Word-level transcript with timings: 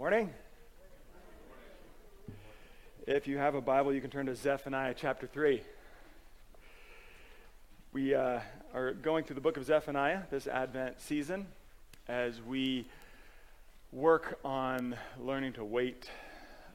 Morning. 0.00 0.30
If 3.06 3.26
you 3.26 3.36
have 3.36 3.54
a 3.54 3.60
Bible, 3.60 3.92
you 3.92 4.00
can 4.00 4.08
turn 4.08 4.24
to 4.24 4.34
Zephaniah 4.34 4.94
chapter 4.96 5.26
3. 5.26 5.60
We 7.92 8.14
uh, 8.14 8.40
are 8.72 8.94
going 8.94 9.24
through 9.24 9.34
the 9.34 9.42
book 9.42 9.58
of 9.58 9.66
Zephaniah 9.66 10.22
this 10.30 10.46
Advent 10.46 11.02
season 11.02 11.48
as 12.08 12.40
we 12.40 12.86
work 13.92 14.38
on 14.42 14.96
learning 15.18 15.52
to 15.52 15.66
wait, 15.66 16.08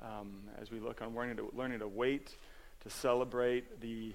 um, 0.03 0.43
as 0.61 0.69
we 0.69 0.79
look 0.79 1.01
on 1.01 1.15
learning 1.15 1.37
to, 1.37 1.51
learning 1.55 1.79
to 1.79 1.87
wait, 1.87 2.35
to 2.83 2.91
celebrate 2.91 3.81
the, 3.81 4.13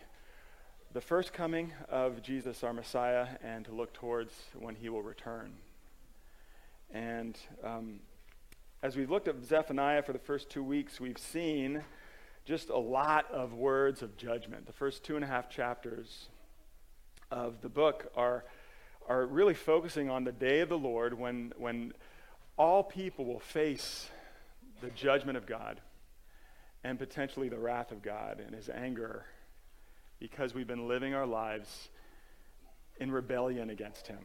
the 0.92 1.00
first 1.00 1.32
coming 1.32 1.72
of 1.88 2.22
Jesus, 2.22 2.62
our 2.62 2.72
Messiah, 2.72 3.26
and 3.42 3.64
to 3.64 3.72
look 3.72 3.92
towards 3.92 4.32
when 4.56 4.76
he 4.76 4.88
will 4.88 5.02
return. 5.02 5.54
And 6.92 7.36
um, 7.64 7.98
as 8.82 8.96
we've 8.96 9.10
looked 9.10 9.28
at 9.28 9.44
Zephaniah 9.44 10.02
for 10.02 10.12
the 10.12 10.18
first 10.18 10.48
two 10.48 10.62
weeks, 10.62 10.98
we've 10.98 11.18
seen 11.18 11.82
just 12.46 12.70
a 12.70 12.78
lot 12.78 13.30
of 13.30 13.52
words 13.52 14.00
of 14.00 14.16
judgment. 14.16 14.66
The 14.66 14.72
first 14.72 15.04
two 15.04 15.16
and 15.16 15.24
a 15.24 15.28
half 15.28 15.50
chapters 15.50 16.28
of 17.30 17.60
the 17.60 17.68
book 17.68 18.10
are, 18.16 18.44
are 19.06 19.26
really 19.26 19.52
focusing 19.52 20.08
on 20.08 20.24
the 20.24 20.32
day 20.32 20.60
of 20.60 20.70
the 20.70 20.78
Lord 20.78 21.12
when, 21.12 21.52
when 21.58 21.92
all 22.56 22.82
people 22.82 23.26
will 23.26 23.40
face 23.40 24.08
the 24.80 24.90
judgment 24.90 25.36
of 25.36 25.46
God 25.46 25.82
and 26.82 26.98
potentially 26.98 27.50
the 27.50 27.58
wrath 27.58 27.92
of 27.92 28.00
God 28.00 28.42
and 28.44 28.54
his 28.54 28.70
anger 28.70 29.26
because 30.18 30.54
we've 30.54 30.66
been 30.66 30.88
living 30.88 31.14
our 31.14 31.26
lives 31.26 31.90
in 32.98 33.12
rebellion 33.12 33.68
against 33.68 34.06
him. 34.06 34.20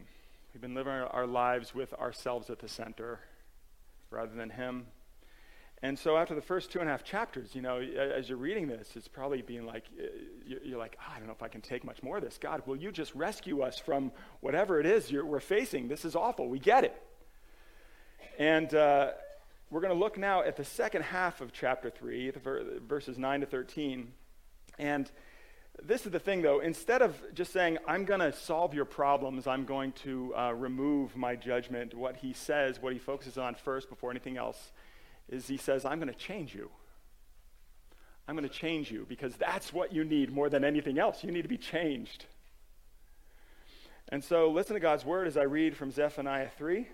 We've 0.53 0.61
been 0.61 0.75
living 0.75 0.93
our, 0.93 1.07
our 1.07 1.27
lives 1.27 1.75
with 1.75 1.93
ourselves 1.95 2.49
at 2.49 2.59
the 2.59 2.69
center 2.69 3.19
rather 4.09 4.35
than 4.35 4.49
him. 4.49 4.87
And 5.81 5.99
so 5.99 6.17
after 6.17 6.33
the 6.33 6.41
first 6.41 6.71
two 6.71 6.79
and 6.79 6.87
a 6.87 6.91
half 6.91 7.03
chapters, 7.03 7.53
you 7.53 7.61
know, 7.61 7.79
as 7.79 8.29
you're 8.29 8.37
reading 8.37 8.67
this, 8.67 8.95
it's 8.95 9.07
probably 9.07 9.41
being 9.41 9.65
like, 9.65 9.83
uh, 9.99 10.05
you're 10.63 10.79
like, 10.79 10.97
oh, 10.99 11.13
I 11.13 11.19
don't 11.19 11.27
know 11.27 11.33
if 11.33 11.43
I 11.43 11.47
can 11.47 11.61
take 11.61 11.83
much 11.83 12.01
more 12.01 12.17
of 12.17 12.23
this. 12.23 12.37
God, 12.37 12.63
will 12.65 12.77
you 12.77 12.91
just 12.91 13.13
rescue 13.13 13.61
us 13.61 13.77
from 13.77 14.11
whatever 14.39 14.79
it 14.79 14.85
is 14.85 15.11
we're 15.11 15.39
facing? 15.39 15.87
This 15.87 16.05
is 16.05 16.15
awful. 16.15 16.47
We 16.47 16.59
get 16.59 16.85
it. 16.85 17.01
And 18.39 18.73
uh, 18.73 19.11
we're 19.69 19.81
going 19.81 19.93
to 19.93 19.99
look 19.99 20.17
now 20.17 20.43
at 20.43 20.55
the 20.55 20.65
second 20.65 21.03
half 21.03 21.41
of 21.41 21.51
chapter 21.51 21.89
3, 21.89 22.31
ver- 22.31 22.79
verses 22.87 23.17
9 23.17 23.41
to 23.41 23.45
13. 23.45 24.11
And 24.79 25.11
this 25.83 26.05
is 26.05 26.11
the 26.11 26.19
thing, 26.19 26.41
though. 26.41 26.59
Instead 26.59 27.01
of 27.01 27.15
just 27.33 27.51
saying, 27.51 27.77
I'm 27.87 28.05
going 28.05 28.19
to 28.19 28.31
solve 28.31 28.73
your 28.73 28.85
problems, 28.85 29.47
I'm 29.47 29.65
going 29.65 29.91
to 30.03 30.33
uh, 30.35 30.53
remove 30.53 31.15
my 31.15 31.35
judgment, 31.35 31.93
what 31.93 32.17
he 32.17 32.33
says, 32.33 32.81
what 32.81 32.93
he 32.93 32.99
focuses 32.99 33.37
on 33.37 33.55
first 33.55 33.89
before 33.89 34.11
anything 34.11 34.37
else, 34.37 34.71
is 35.29 35.47
he 35.47 35.57
says, 35.57 35.85
I'm 35.85 35.99
going 35.99 36.11
to 36.11 36.19
change 36.19 36.55
you. 36.55 36.69
I'm 38.27 38.35
going 38.35 38.47
to 38.47 38.53
change 38.53 38.91
you 38.91 39.05
because 39.07 39.35
that's 39.35 39.71
what 39.71 39.93
you 39.93 40.03
need 40.03 40.31
more 40.31 40.49
than 40.49 40.63
anything 40.63 40.97
else. 40.97 41.23
You 41.23 41.31
need 41.31 41.43
to 41.43 41.47
be 41.47 41.57
changed. 41.57 42.25
And 44.09 44.23
so 44.23 44.49
listen 44.51 44.75
to 44.75 44.79
God's 44.79 45.05
word 45.05 45.27
as 45.27 45.37
I 45.37 45.43
read 45.43 45.75
from 45.75 45.91
Zephaniah 45.91 46.49
3, 46.57 46.87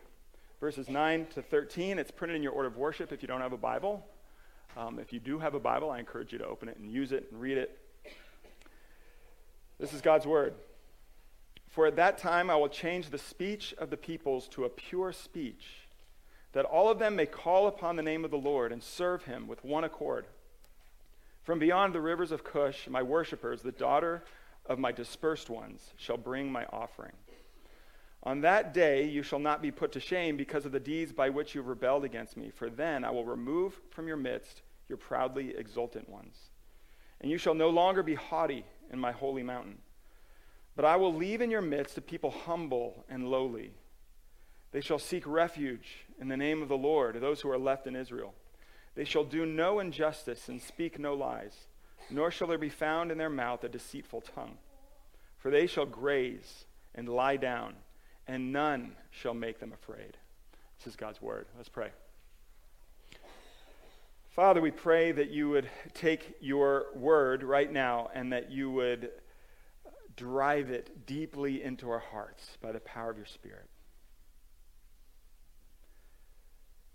verses 0.60 0.90
9 0.90 1.28
to 1.36 1.42
13. 1.42 2.00
It's 2.00 2.12
printed 2.12 2.36
in 2.36 2.44
your 2.44 2.54
order 2.54 2.68
of 2.68 2.78
worship 2.78 3.12
if 3.12 3.22
you 3.22 3.28
don't 3.28 3.42
have 3.42 3.54
a 3.54 3.58
Bible. 3.58 4.06
Um, 4.78 5.00
if 5.00 5.12
you 5.12 5.20
do 5.20 5.40
have 5.40 5.54
a 5.54 5.60
Bible, 5.60 5.92
I 5.92 6.00
encourage 6.00 6.32
you 6.32 6.40
to 6.40 6.46
open 6.48 6.70
it 6.70 6.78
and 6.78 6.90
use 6.90 7.12
it 7.12 7.28
and 7.32 7.40
read 7.42 7.58
it. 7.58 7.78
This 9.82 9.94
is 9.94 10.02
God's 10.02 10.28
word. 10.28 10.54
For 11.68 11.88
at 11.88 11.96
that 11.96 12.20
time 12.20 12.52
I 12.52 12.56
will 12.56 12.70
change 12.70 13.10
the 13.10 13.18
speech 13.18 13.74
of 13.80 13.90
the 13.90 13.98
peoples 13.98 14.48
to 14.50 14.66
a 14.66 14.70
pure 14.70 15.12
speech, 15.12 15.88
that 16.54 16.66
all 16.66 16.92
of 16.92 17.00
them 17.00 17.16
may 17.16 17.26
call 17.26 17.66
upon 17.66 17.96
the 17.96 18.04
name 18.04 18.24
of 18.24 18.30
the 18.30 18.38
Lord 18.38 18.72
and 18.72 18.84
serve 18.84 19.24
him 19.24 19.48
with 19.48 19.66
one 19.66 19.84
accord. 19.84 20.28
From 21.42 21.58
beyond 21.58 21.96
the 21.96 22.02
rivers 22.02 22.32
of 22.32 22.44
Cush, 22.44 22.88
my 22.88 23.02
worshippers, 23.02 23.64
the 23.64 23.72
daughter 23.72 24.24
of 24.68 24.78
my 24.78 24.92
dispersed 24.92 25.50
ones, 25.50 25.94
shall 25.98 26.18
bring 26.18 26.52
my 26.52 26.66
offering. 26.66 27.14
On 28.22 28.42
that 28.42 28.76
day 28.76 29.06
you 29.06 29.24
shall 29.24 29.40
not 29.40 29.64
be 29.64 29.72
put 29.72 29.94
to 29.94 30.00
shame 30.00 30.38
because 30.38 30.68
of 30.68 30.74
the 30.74 30.80
deeds 30.80 31.12
by 31.12 31.32
which 31.32 31.56
you 31.56 31.62
have 31.62 31.68
rebelled 31.68 32.04
against 32.04 32.38
me, 32.38 32.52
for 32.52 32.70
then 32.70 33.04
I 33.04 33.10
will 33.10 33.26
remove 33.26 33.82
from 33.90 34.08
your 34.08 34.18
midst 34.18 34.62
your 34.88 35.00
proudly 35.00 35.56
exultant 35.58 36.08
ones. 36.08 36.38
And 37.20 37.32
you 37.32 37.40
shall 37.40 37.56
no 37.56 37.70
longer 37.70 38.04
be 38.04 38.14
haughty 38.14 38.64
in 38.92 39.00
my 39.00 39.12
holy 39.12 39.44
mountain. 39.44 39.78
But 40.76 40.86
I 40.86 40.96
will 40.96 41.14
leave 41.14 41.42
in 41.42 41.52
your 41.52 41.62
midst 41.62 41.98
a 41.98 42.02
people 42.02 42.32
humble 42.32 43.04
and 43.10 43.30
lowly. 43.30 43.72
They 44.72 44.82
shall 44.82 45.00
seek 45.00 45.26
refuge 45.26 46.06
in 46.20 46.28
the 46.28 46.38
name 46.38 46.62
of 46.62 46.70
the 46.70 46.78
Lord, 46.78 47.20
those 47.20 47.42
who 47.42 47.50
are 47.50 47.58
left 47.58 47.88
in 47.88 47.96
Israel. 47.96 48.34
They 48.96 49.04
shall 49.04 49.24
do 49.24 49.46
no 49.46 49.80
injustice 49.80 50.48
and 50.48 50.62
speak 50.62 51.00
no 51.00 51.14
lies, 51.14 51.56
nor 52.10 52.32
shall 52.32 52.48
there 52.48 52.58
be 52.58 52.70
found 52.70 53.12
in 53.12 53.18
their 53.18 53.30
mouth 53.30 53.64
a 53.64 53.70
deceitful 53.70 54.22
tongue. 54.22 54.58
For 55.38 55.50
they 55.50 55.68
shall 55.68 55.86
graze 55.86 56.66
and 56.94 57.10
lie 57.10 57.38
down, 57.38 57.76
and 58.28 58.52
none 58.52 58.96
shall 59.10 59.34
make 59.34 59.60
them 59.60 59.74
afraid. 59.74 60.18
This 60.78 60.88
is 60.88 60.96
God's 60.96 61.22
word. 61.22 61.48
Let's 61.58 61.70
pray. 61.70 61.92
Father, 64.32 64.62
we 64.62 64.72
pray 64.72 65.12
that 65.12 65.30
you 65.30 65.50
would 65.50 65.70
take 65.94 66.38
your 66.40 66.86
word 66.96 67.44
right 67.44 67.70
now 67.70 68.10
and 68.14 68.32
that 68.32 68.50
you 68.50 68.72
would 68.72 69.12
drive 70.16 70.70
it 70.70 71.06
deeply 71.06 71.62
into 71.62 71.90
our 71.90 72.00
hearts 72.00 72.58
by 72.62 72.72
the 72.72 72.80
power 72.80 73.10
of 73.10 73.18
your 73.18 73.26
Spirit. 73.26 73.68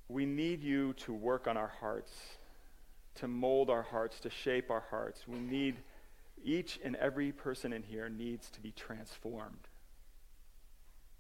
We 0.08 0.24
need 0.24 0.62
you 0.62 0.94
to 0.94 1.12
work 1.12 1.46
on 1.46 1.58
our 1.58 1.72
hearts, 1.78 2.12
to 3.16 3.28
mold 3.28 3.68
our 3.68 3.82
hearts, 3.82 4.18
to 4.20 4.30
shape 4.30 4.70
our 4.70 4.84
hearts. 4.88 5.28
We 5.28 5.38
need, 5.38 5.76
each 6.42 6.80
and 6.82 6.96
every 6.96 7.32
person 7.32 7.70
in 7.74 7.82
here 7.82 8.08
needs 8.08 8.48
to 8.50 8.60
be 8.60 8.70
transformed 8.70 9.68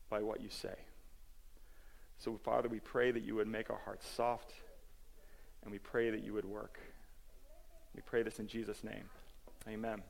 by 0.08 0.22
what 0.22 0.40
you 0.40 0.48
say. 0.48 0.76
So, 2.18 2.38
Father, 2.42 2.70
we 2.70 2.80
pray 2.80 3.10
that 3.10 3.22
you 3.22 3.34
would 3.34 3.48
make 3.48 3.68
our 3.68 3.80
hearts 3.84 4.08
soft 4.08 4.54
and 5.66 5.72
we 5.72 5.80
pray 5.80 6.10
that 6.10 6.22
you 6.22 6.32
would 6.32 6.44
work. 6.44 6.78
We 7.96 8.00
pray 8.02 8.22
this 8.22 8.38
in 8.38 8.46
Jesus' 8.46 8.84
name. 8.84 9.10
Amen. 9.68 10.00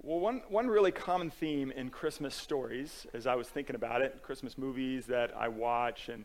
Well, 0.00 0.20
one, 0.20 0.42
one 0.48 0.68
really 0.68 0.92
common 0.92 1.30
theme 1.30 1.72
in 1.72 1.90
Christmas 1.90 2.36
stories, 2.36 3.08
as 3.12 3.26
I 3.26 3.34
was 3.34 3.48
thinking 3.48 3.74
about 3.74 4.02
it, 4.02 4.22
Christmas 4.22 4.56
movies 4.56 5.06
that 5.06 5.36
I 5.36 5.48
watch, 5.48 6.08
and 6.08 6.24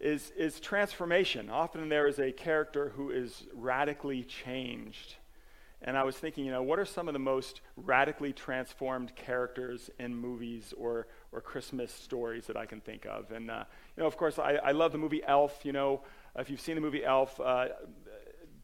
is, 0.00 0.32
is 0.36 0.58
transformation. 0.58 1.48
Often 1.48 1.88
there 1.90 2.08
is 2.08 2.18
a 2.18 2.32
character 2.32 2.88
who 2.96 3.10
is 3.10 3.44
radically 3.54 4.24
changed. 4.24 5.14
And 5.86 5.98
I 5.98 6.02
was 6.02 6.16
thinking, 6.16 6.44
you 6.44 6.50
know, 6.50 6.62
what 6.62 6.78
are 6.78 6.86
some 6.86 7.08
of 7.08 7.12
the 7.12 7.20
most 7.20 7.60
radically 7.76 8.32
transformed 8.32 9.14
characters 9.14 9.90
in 9.98 10.14
movies 10.14 10.72
or, 10.76 11.06
or 11.30 11.42
Christmas 11.42 11.92
stories 11.92 12.46
that 12.46 12.56
I 12.56 12.64
can 12.64 12.80
think 12.80 13.06
of? 13.06 13.30
And, 13.30 13.50
uh, 13.50 13.64
you 13.96 14.02
know, 14.02 14.06
of 14.06 14.16
course, 14.16 14.38
I, 14.38 14.54
I 14.54 14.72
love 14.72 14.92
the 14.92 14.98
movie 14.98 15.22
Elf. 15.26 15.60
You 15.62 15.72
know, 15.72 16.00
if 16.36 16.50
you've 16.50 16.60
seen 16.60 16.74
the 16.74 16.80
movie 16.80 17.04
Elf, 17.04 17.40
uh, 17.40 17.68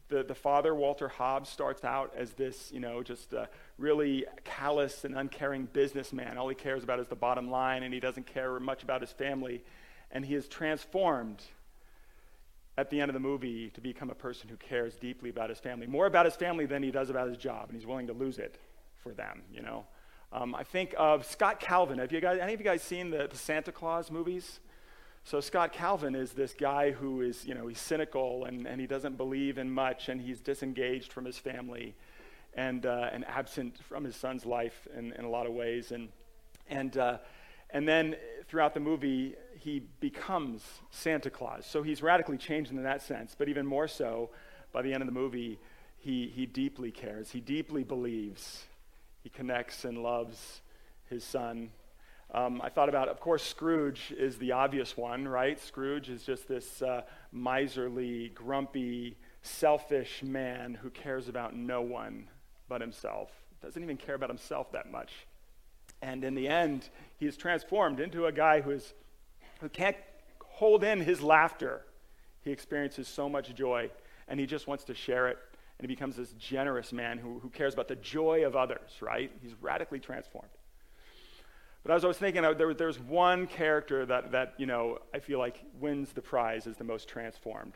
the, 0.09 0.23
the 0.23 0.35
father, 0.35 0.75
Walter 0.75 1.07
Hobbs, 1.07 1.49
starts 1.49 1.83
out 1.83 2.13
as 2.15 2.33
this, 2.33 2.71
you 2.71 2.79
know, 2.79 3.01
just 3.01 3.33
a 3.33 3.49
really 3.77 4.25
callous 4.43 5.05
and 5.05 5.17
uncaring 5.17 5.67
businessman. 5.71 6.37
All 6.37 6.49
he 6.49 6.55
cares 6.55 6.83
about 6.83 6.99
is 6.99 7.07
the 7.07 7.15
bottom 7.15 7.49
line, 7.49 7.83
and 7.83 7.93
he 7.93 7.99
doesn't 7.99 8.27
care 8.27 8.59
much 8.59 8.83
about 8.83 9.01
his 9.01 9.11
family. 9.11 9.63
And 10.11 10.25
he 10.25 10.35
is 10.35 10.47
transformed 10.47 11.41
at 12.77 12.89
the 12.89 12.99
end 12.99 13.09
of 13.09 13.13
the 13.13 13.19
movie 13.19 13.69
to 13.69 13.81
become 13.81 14.09
a 14.09 14.15
person 14.15 14.49
who 14.49 14.57
cares 14.57 14.95
deeply 14.95 15.29
about 15.29 15.49
his 15.49 15.59
family, 15.59 15.87
more 15.87 16.05
about 16.05 16.25
his 16.25 16.35
family 16.35 16.65
than 16.65 16.83
he 16.83 16.91
does 16.91 17.09
about 17.09 17.27
his 17.27 17.37
job, 17.37 17.69
and 17.69 17.77
he's 17.77 17.87
willing 17.87 18.07
to 18.07 18.13
lose 18.13 18.37
it 18.37 18.57
for 18.97 19.13
them, 19.13 19.41
you 19.53 19.61
know. 19.61 19.85
Um, 20.33 20.55
I 20.55 20.63
think 20.63 20.93
of 20.97 21.25
Scott 21.25 21.59
Calvin. 21.59 21.99
Have 21.99 22.11
you 22.11 22.21
guys, 22.21 22.39
any 22.39 22.53
of 22.53 22.59
you 22.59 22.65
guys 22.65 22.81
seen 22.81 23.09
the, 23.09 23.27
the 23.29 23.37
Santa 23.37 23.71
Claus 23.71 24.09
movies? 24.09 24.59
So 25.23 25.39
Scott 25.39 25.71
Calvin 25.71 26.15
is 26.15 26.33
this 26.33 26.53
guy 26.53 26.91
who 26.91 27.21
is, 27.21 27.45
you 27.45 27.53
know, 27.53 27.67
he's 27.67 27.79
cynical 27.79 28.45
and, 28.45 28.65
and 28.65 28.81
he 28.81 28.87
doesn't 28.87 29.17
believe 29.17 29.57
in 29.57 29.71
much 29.71 30.09
and 30.09 30.19
he's 30.19 30.41
disengaged 30.41 31.13
from 31.13 31.25
his 31.25 31.37
family 31.37 31.95
and, 32.53 32.85
uh, 32.85 33.09
and 33.13 33.25
absent 33.25 33.77
from 33.87 34.03
his 34.03 34.15
son's 34.15 34.45
life 34.45 34.87
in, 34.97 35.13
in 35.13 35.23
a 35.23 35.29
lot 35.29 35.45
of 35.45 35.53
ways. 35.53 35.91
And, 35.91 36.09
and, 36.69 36.97
uh, 36.97 37.17
and 37.69 37.87
then 37.87 38.15
throughout 38.47 38.73
the 38.73 38.79
movie, 38.79 39.35
he 39.59 39.79
becomes 39.99 40.63
Santa 40.89 41.29
Claus. 41.29 41.65
So 41.65 41.83
he's 41.83 42.01
radically 42.01 42.37
changed 42.37 42.71
in 42.71 42.83
that 42.83 43.01
sense, 43.01 43.35
but 43.37 43.47
even 43.47 43.65
more 43.65 43.87
so, 43.87 44.31
by 44.73 44.81
the 44.81 44.93
end 44.93 45.01
of 45.03 45.07
the 45.07 45.13
movie, 45.13 45.59
he, 45.97 46.31
he 46.33 46.45
deeply 46.45 46.91
cares. 46.91 47.31
He 47.31 47.39
deeply 47.39 47.83
believes. 47.83 48.63
He 49.23 49.29
connects 49.29 49.85
and 49.85 49.99
loves 49.99 50.61
his 51.09 51.23
son 51.23 51.69
um, 52.33 52.61
I 52.63 52.69
thought 52.69 52.87
about, 52.87 53.09
of 53.09 53.19
course, 53.19 53.43
Scrooge 53.43 54.13
is 54.17 54.37
the 54.37 54.53
obvious 54.53 54.95
one, 54.95 55.27
right? 55.27 55.59
Scrooge 55.59 56.09
is 56.09 56.23
just 56.23 56.47
this 56.47 56.81
uh, 56.81 57.01
miserly, 57.31 58.29
grumpy, 58.29 59.17
selfish 59.41 60.23
man 60.23 60.73
who 60.73 60.89
cares 60.89 61.27
about 61.27 61.55
no 61.55 61.81
one 61.81 62.29
but 62.69 62.79
himself. 62.79 63.29
Doesn't 63.61 63.83
even 63.83 63.97
care 63.97 64.15
about 64.15 64.29
himself 64.29 64.71
that 64.71 64.91
much. 64.91 65.11
And 66.01 66.23
in 66.23 66.33
the 66.33 66.47
end, 66.47 66.89
he 67.17 67.27
is 67.27 67.35
transformed 67.35 67.99
into 67.99 68.25
a 68.25 68.31
guy 68.31 68.61
who, 68.61 68.71
is, 68.71 68.93
who 69.59 69.67
can't 69.67 69.97
hold 70.39 70.83
in 70.85 71.01
his 71.01 71.21
laughter. 71.21 71.81
He 72.43 72.51
experiences 72.51 73.09
so 73.09 73.27
much 73.27 73.53
joy, 73.53 73.91
and 74.29 74.39
he 74.39 74.45
just 74.45 74.67
wants 74.67 74.85
to 74.85 74.93
share 74.93 75.27
it. 75.27 75.37
And 75.77 75.89
he 75.89 75.93
becomes 75.95 76.15
this 76.15 76.31
generous 76.33 76.93
man 76.93 77.17
who, 77.17 77.39
who 77.39 77.49
cares 77.49 77.73
about 77.73 77.87
the 77.87 77.95
joy 77.97 78.45
of 78.45 78.55
others, 78.55 78.89
right? 79.01 79.31
He's 79.41 79.53
radically 79.59 79.99
transformed. 79.99 80.49
But 81.83 81.93
as 81.93 82.03
I 82.03 82.07
was 82.07 82.17
thinking, 82.17 82.43
there, 82.43 82.73
there's 82.73 82.99
one 82.99 83.47
character 83.47 84.05
that, 84.05 84.31
that, 84.33 84.53
you 84.57 84.67
know, 84.67 84.99
I 85.13 85.19
feel 85.19 85.39
like 85.39 85.63
wins 85.79 86.11
the 86.13 86.21
prize 86.21 86.67
as 86.67 86.77
the 86.77 86.83
most 86.83 87.07
transformed. 87.07 87.73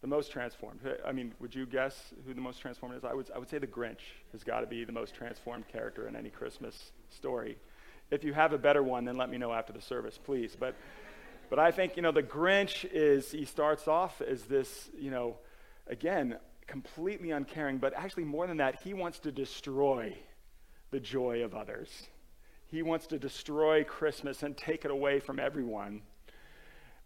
The 0.00 0.06
most 0.06 0.32
transformed. 0.32 0.80
I 1.06 1.12
mean, 1.12 1.32
would 1.40 1.54
you 1.54 1.66
guess 1.66 2.12
who 2.26 2.34
the 2.34 2.40
most 2.40 2.60
transformed 2.60 2.96
is? 2.96 3.04
I 3.04 3.12
would, 3.12 3.30
I 3.34 3.38
would 3.38 3.48
say 3.48 3.58
the 3.58 3.66
Grinch 3.66 4.00
has 4.32 4.44
got 4.44 4.60
to 4.60 4.66
be 4.66 4.84
the 4.84 4.92
most 4.92 5.14
transformed 5.14 5.68
character 5.68 6.08
in 6.08 6.16
any 6.16 6.30
Christmas 6.30 6.92
story. 7.10 7.56
If 8.10 8.24
you 8.24 8.32
have 8.32 8.52
a 8.52 8.58
better 8.58 8.82
one, 8.82 9.04
then 9.04 9.16
let 9.16 9.30
me 9.30 9.38
know 9.38 9.52
after 9.52 9.72
the 9.72 9.80
service, 9.80 10.18
please. 10.22 10.56
But, 10.58 10.74
but 11.50 11.58
I 11.58 11.70
think, 11.70 11.96
you 11.96 12.02
know, 12.02 12.12
the 12.12 12.22
Grinch 12.22 12.84
is, 12.90 13.30
he 13.30 13.44
starts 13.44 13.88
off 13.88 14.20
as 14.20 14.42
this, 14.44 14.90
you 14.98 15.10
know, 15.10 15.36
again, 15.86 16.36
completely 16.66 17.30
uncaring, 17.30 17.78
but 17.78 17.94
actually 17.94 18.24
more 18.24 18.46
than 18.46 18.58
that, 18.58 18.80
he 18.82 18.94
wants 18.94 19.18
to 19.20 19.32
destroy 19.32 20.16
the 20.90 21.00
joy 21.00 21.44
of 21.44 21.54
others. 21.54 22.08
He 22.74 22.82
wants 22.82 23.06
to 23.06 23.20
destroy 23.20 23.84
Christmas 23.84 24.42
and 24.42 24.56
take 24.56 24.84
it 24.84 24.90
away 24.90 25.20
from 25.20 25.38
everyone. 25.38 26.02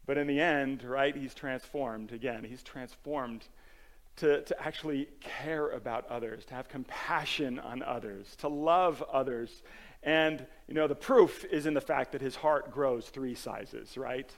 But 0.07 0.17
in 0.17 0.27
the 0.27 0.41
end, 0.41 0.83
right, 0.83 1.15
he's 1.15 1.35
transformed. 1.35 2.11
Again, 2.11 2.43
he's 2.43 2.63
transformed 2.63 3.45
to, 4.17 4.41
to 4.41 4.63
actually 4.67 5.11
care 5.21 5.69
about 5.69 6.09
others, 6.09 6.47
to 6.47 6.55
have 6.55 6.71
compassion 6.71 7.59
on 7.59 7.83
others, 7.83 8.35
to 8.37 8.49
love 8.49 9.05
others. 9.13 9.63
And, 10.03 10.47
you 10.69 10.73
know, 10.73 10.89
the 10.89 10.95
proof 10.95 11.45
is 11.45 11.67
in 11.67 11.75
the 11.75 11.83
fact 11.83 12.13
that 12.13 12.23
his 12.23 12.37
heart 12.37 12.71
grows 12.71 13.11
three 13.11 13.35
sizes, 13.35 13.99
right? 13.99 14.33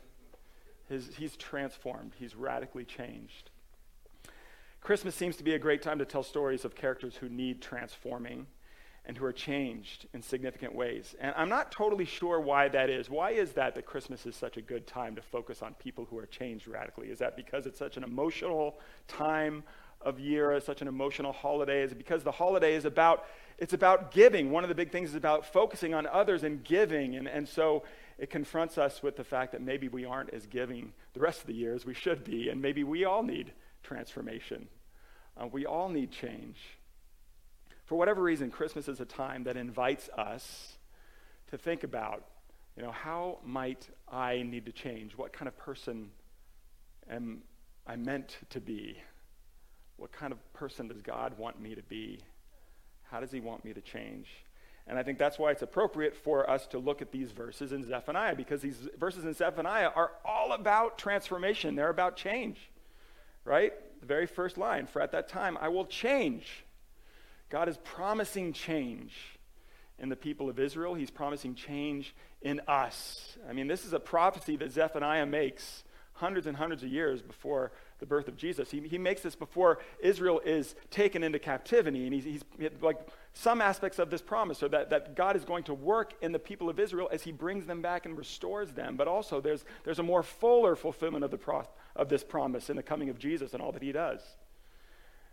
His, 0.88 1.15
he's 1.15 1.37
transformed, 1.37 2.15
he's 2.19 2.35
radically 2.35 2.85
changed. 2.85 3.50
Christmas 4.81 5.15
seems 5.15 5.37
to 5.37 5.44
be 5.44 5.55
a 5.55 5.61
great 5.61 5.81
time 5.81 6.00
to 6.00 6.05
tell 6.05 6.25
stories 6.25 6.65
of 6.65 6.75
characters 6.75 7.15
who 7.15 7.29
need 7.29 7.62
transforming 7.62 8.49
and 9.10 9.18
who 9.18 9.24
are 9.24 9.32
changed 9.32 10.06
in 10.14 10.22
significant 10.22 10.72
ways. 10.72 11.16
And 11.18 11.34
I'm 11.36 11.48
not 11.48 11.72
totally 11.72 12.04
sure 12.04 12.38
why 12.38 12.68
that 12.68 12.88
is. 12.88 13.10
Why 13.10 13.32
is 13.32 13.54
that 13.54 13.74
that 13.74 13.84
Christmas 13.84 14.24
is 14.24 14.36
such 14.36 14.56
a 14.56 14.62
good 14.62 14.86
time 14.86 15.16
to 15.16 15.20
focus 15.20 15.62
on 15.62 15.74
people 15.74 16.06
who 16.08 16.16
are 16.16 16.26
changed 16.26 16.68
radically? 16.68 17.08
Is 17.08 17.18
that 17.18 17.34
because 17.34 17.66
it's 17.66 17.76
such 17.76 17.96
an 17.96 18.04
emotional 18.04 18.78
time 19.08 19.64
of 20.00 20.20
year, 20.20 20.60
such 20.60 20.80
an 20.80 20.86
emotional 20.86 21.32
holiday? 21.32 21.82
Is 21.82 21.90
it 21.90 21.98
because 21.98 22.22
the 22.22 22.30
holiday 22.30 22.76
is 22.76 22.84
about 22.84 23.24
it's 23.58 23.72
about 23.72 24.12
giving. 24.12 24.52
One 24.52 24.62
of 24.62 24.68
the 24.68 24.76
big 24.76 24.92
things 24.92 25.10
is 25.10 25.16
about 25.16 25.44
focusing 25.44 25.92
on 25.92 26.06
others 26.06 26.44
and 26.44 26.62
giving. 26.62 27.16
And, 27.16 27.26
and 27.26 27.48
so 27.48 27.82
it 28.16 28.30
confronts 28.30 28.78
us 28.78 29.02
with 29.02 29.16
the 29.16 29.24
fact 29.24 29.50
that 29.50 29.60
maybe 29.60 29.88
we 29.88 30.04
aren't 30.04 30.30
as 30.32 30.46
giving 30.46 30.92
the 31.14 31.20
rest 31.20 31.40
of 31.40 31.48
the 31.48 31.54
year 31.54 31.74
as 31.74 31.84
we 31.84 31.94
should 31.94 32.22
be, 32.22 32.48
and 32.48 32.62
maybe 32.62 32.84
we 32.84 33.04
all 33.04 33.24
need 33.24 33.52
transformation. 33.82 34.68
Uh, 35.36 35.48
we 35.48 35.66
all 35.66 35.88
need 35.88 36.12
change. 36.12 36.58
For 37.90 37.96
whatever 37.96 38.22
reason, 38.22 38.52
Christmas 38.52 38.87
is 38.87 39.00
a 39.00 39.04
time 39.04 39.42
that 39.42 39.56
invites 39.56 40.08
us 40.10 40.75
to 41.50 41.58
think 41.58 41.82
about, 41.82 42.25
you 42.76 42.84
know, 42.84 42.92
how 42.92 43.38
might 43.44 43.88
I 44.08 44.42
need 44.42 44.66
to 44.66 44.72
change? 44.72 45.16
What 45.16 45.32
kind 45.32 45.48
of 45.48 45.58
person 45.58 46.10
am 47.10 47.42
I 47.88 47.96
meant 47.96 48.38
to 48.50 48.60
be? 48.60 48.96
What 49.96 50.12
kind 50.12 50.32
of 50.32 50.52
person 50.52 50.87
does 50.87 51.02
God 51.02 51.37
want 51.37 51.60
me 51.60 51.75
to 51.75 51.82
be? 51.82 52.20
How 53.10 53.19
does 53.19 53.32
he 53.32 53.40
want 53.40 53.64
me 53.64 53.72
to 53.72 53.81
change? 53.81 54.28
And 54.86 54.96
I 54.96 55.02
think 55.02 55.19
that's 55.19 55.36
why 55.36 55.50
it's 55.50 55.62
appropriate 55.62 56.14
for 56.14 56.48
us 56.48 56.69
to 56.69 56.78
look 56.78 57.02
at 57.02 57.10
these 57.10 57.32
verses 57.32 57.72
in 57.72 57.84
Zephaniah, 57.84 58.36
because 58.36 58.62
these 58.62 58.88
verses 59.00 59.25
in 59.25 59.34
Zephaniah 59.34 59.90
are 59.96 60.12
all 60.25 60.52
about 60.52 60.96
transformation. 60.96 61.75
They're 61.75 61.90
about 61.90 62.16
change, 62.16 62.70
right? 63.44 63.72
The 63.98 64.06
very 64.06 64.26
first 64.26 64.58
line, 64.58 64.86
for 64.86 65.02
at 65.02 65.10
that 65.10 65.26
time 65.26 65.58
I 65.60 65.66
will 65.66 65.86
change 65.86 66.64
God 67.50 67.69
is 67.69 67.76
promising 67.79 68.52
change 68.52 69.12
in 69.99 70.08
the 70.08 70.17
people 70.17 70.49
of 70.49 70.58
Israel. 70.58 70.94
He's 70.94 71.11
promising 71.11 71.55
change 71.55 72.14
in 72.41 72.61
us. 72.67 73.37
I 73.49 73.52
mean, 73.52 73.67
this 73.67 73.85
is 73.85 73.93
a 73.93 74.00
prophecy 74.00 74.56
that 74.56 74.73
Zephaniah 74.73 75.26
makes 75.26 75.85
hundreds 76.14 76.47
and 76.47 76.56
hundreds 76.56 76.82
of 76.82 76.91
years 76.91 77.23
before 77.23 77.73
the 77.99 78.06
birth 78.06 78.29
of 78.29 78.37
Jesus. 78.37 78.70
He, 78.70 78.81
he 78.81 78.99
makes 78.99 79.23
this 79.23 79.35
before 79.35 79.79
Israel 80.00 80.41
is 80.44 80.75
taken 80.91 81.23
into 81.23 81.38
captivity. 81.38 82.05
And 82.05 82.14
he's, 82.14 82.25
he's 82.25 82.43
like 82.81 82.99
some 83.35 83.61
aspects 83.61 83.99
of 83.99 84.11
this 84.11 84.23
promise 84.23 84.62
are 84.62 84.69
that, 84.69 84.91
that 84.91 85.17
God 85.17 85.37
is 85.37 85.44
going 85.44 85.64
to 85.64 85.75
work 85.75 86.14
in 86.23 86.32
the 86.32 86.38
people 86.38 86.69
of 86.69 86.79
Israel 86.79 87.08
as 87.12 87.23
he 87.23 87.32
brings 87.32 87.67
them 87.67 87.82
back 87.82 88.06
and 88.06 88.17
restores 88.17 88.73
them. 88.73 88.96
But 88.96 89.08
also, 89.08 89.41
there's, 89.41 89.64
there's 89.85 89.99
a 89.99 90.03
more 90.03 90.23
fuller 90.23 90.76
fulfillment 90.76 91.25
of, 91.25 91.31
the 91.31 91.38
pro- 91.38 91.69
of 91.96 92.08
this 92.08 92.25
promise 92.25 92.70
in 92.70 92.76
the 92.76 92.82
coming 92.82 93.08
of 93.08 93.19
Jesus 93.19 93.53
and 93.55 93.62
all 93.62 93.73
that 93.73 93.82
he 93.82 93.93
does. 93.93 94.20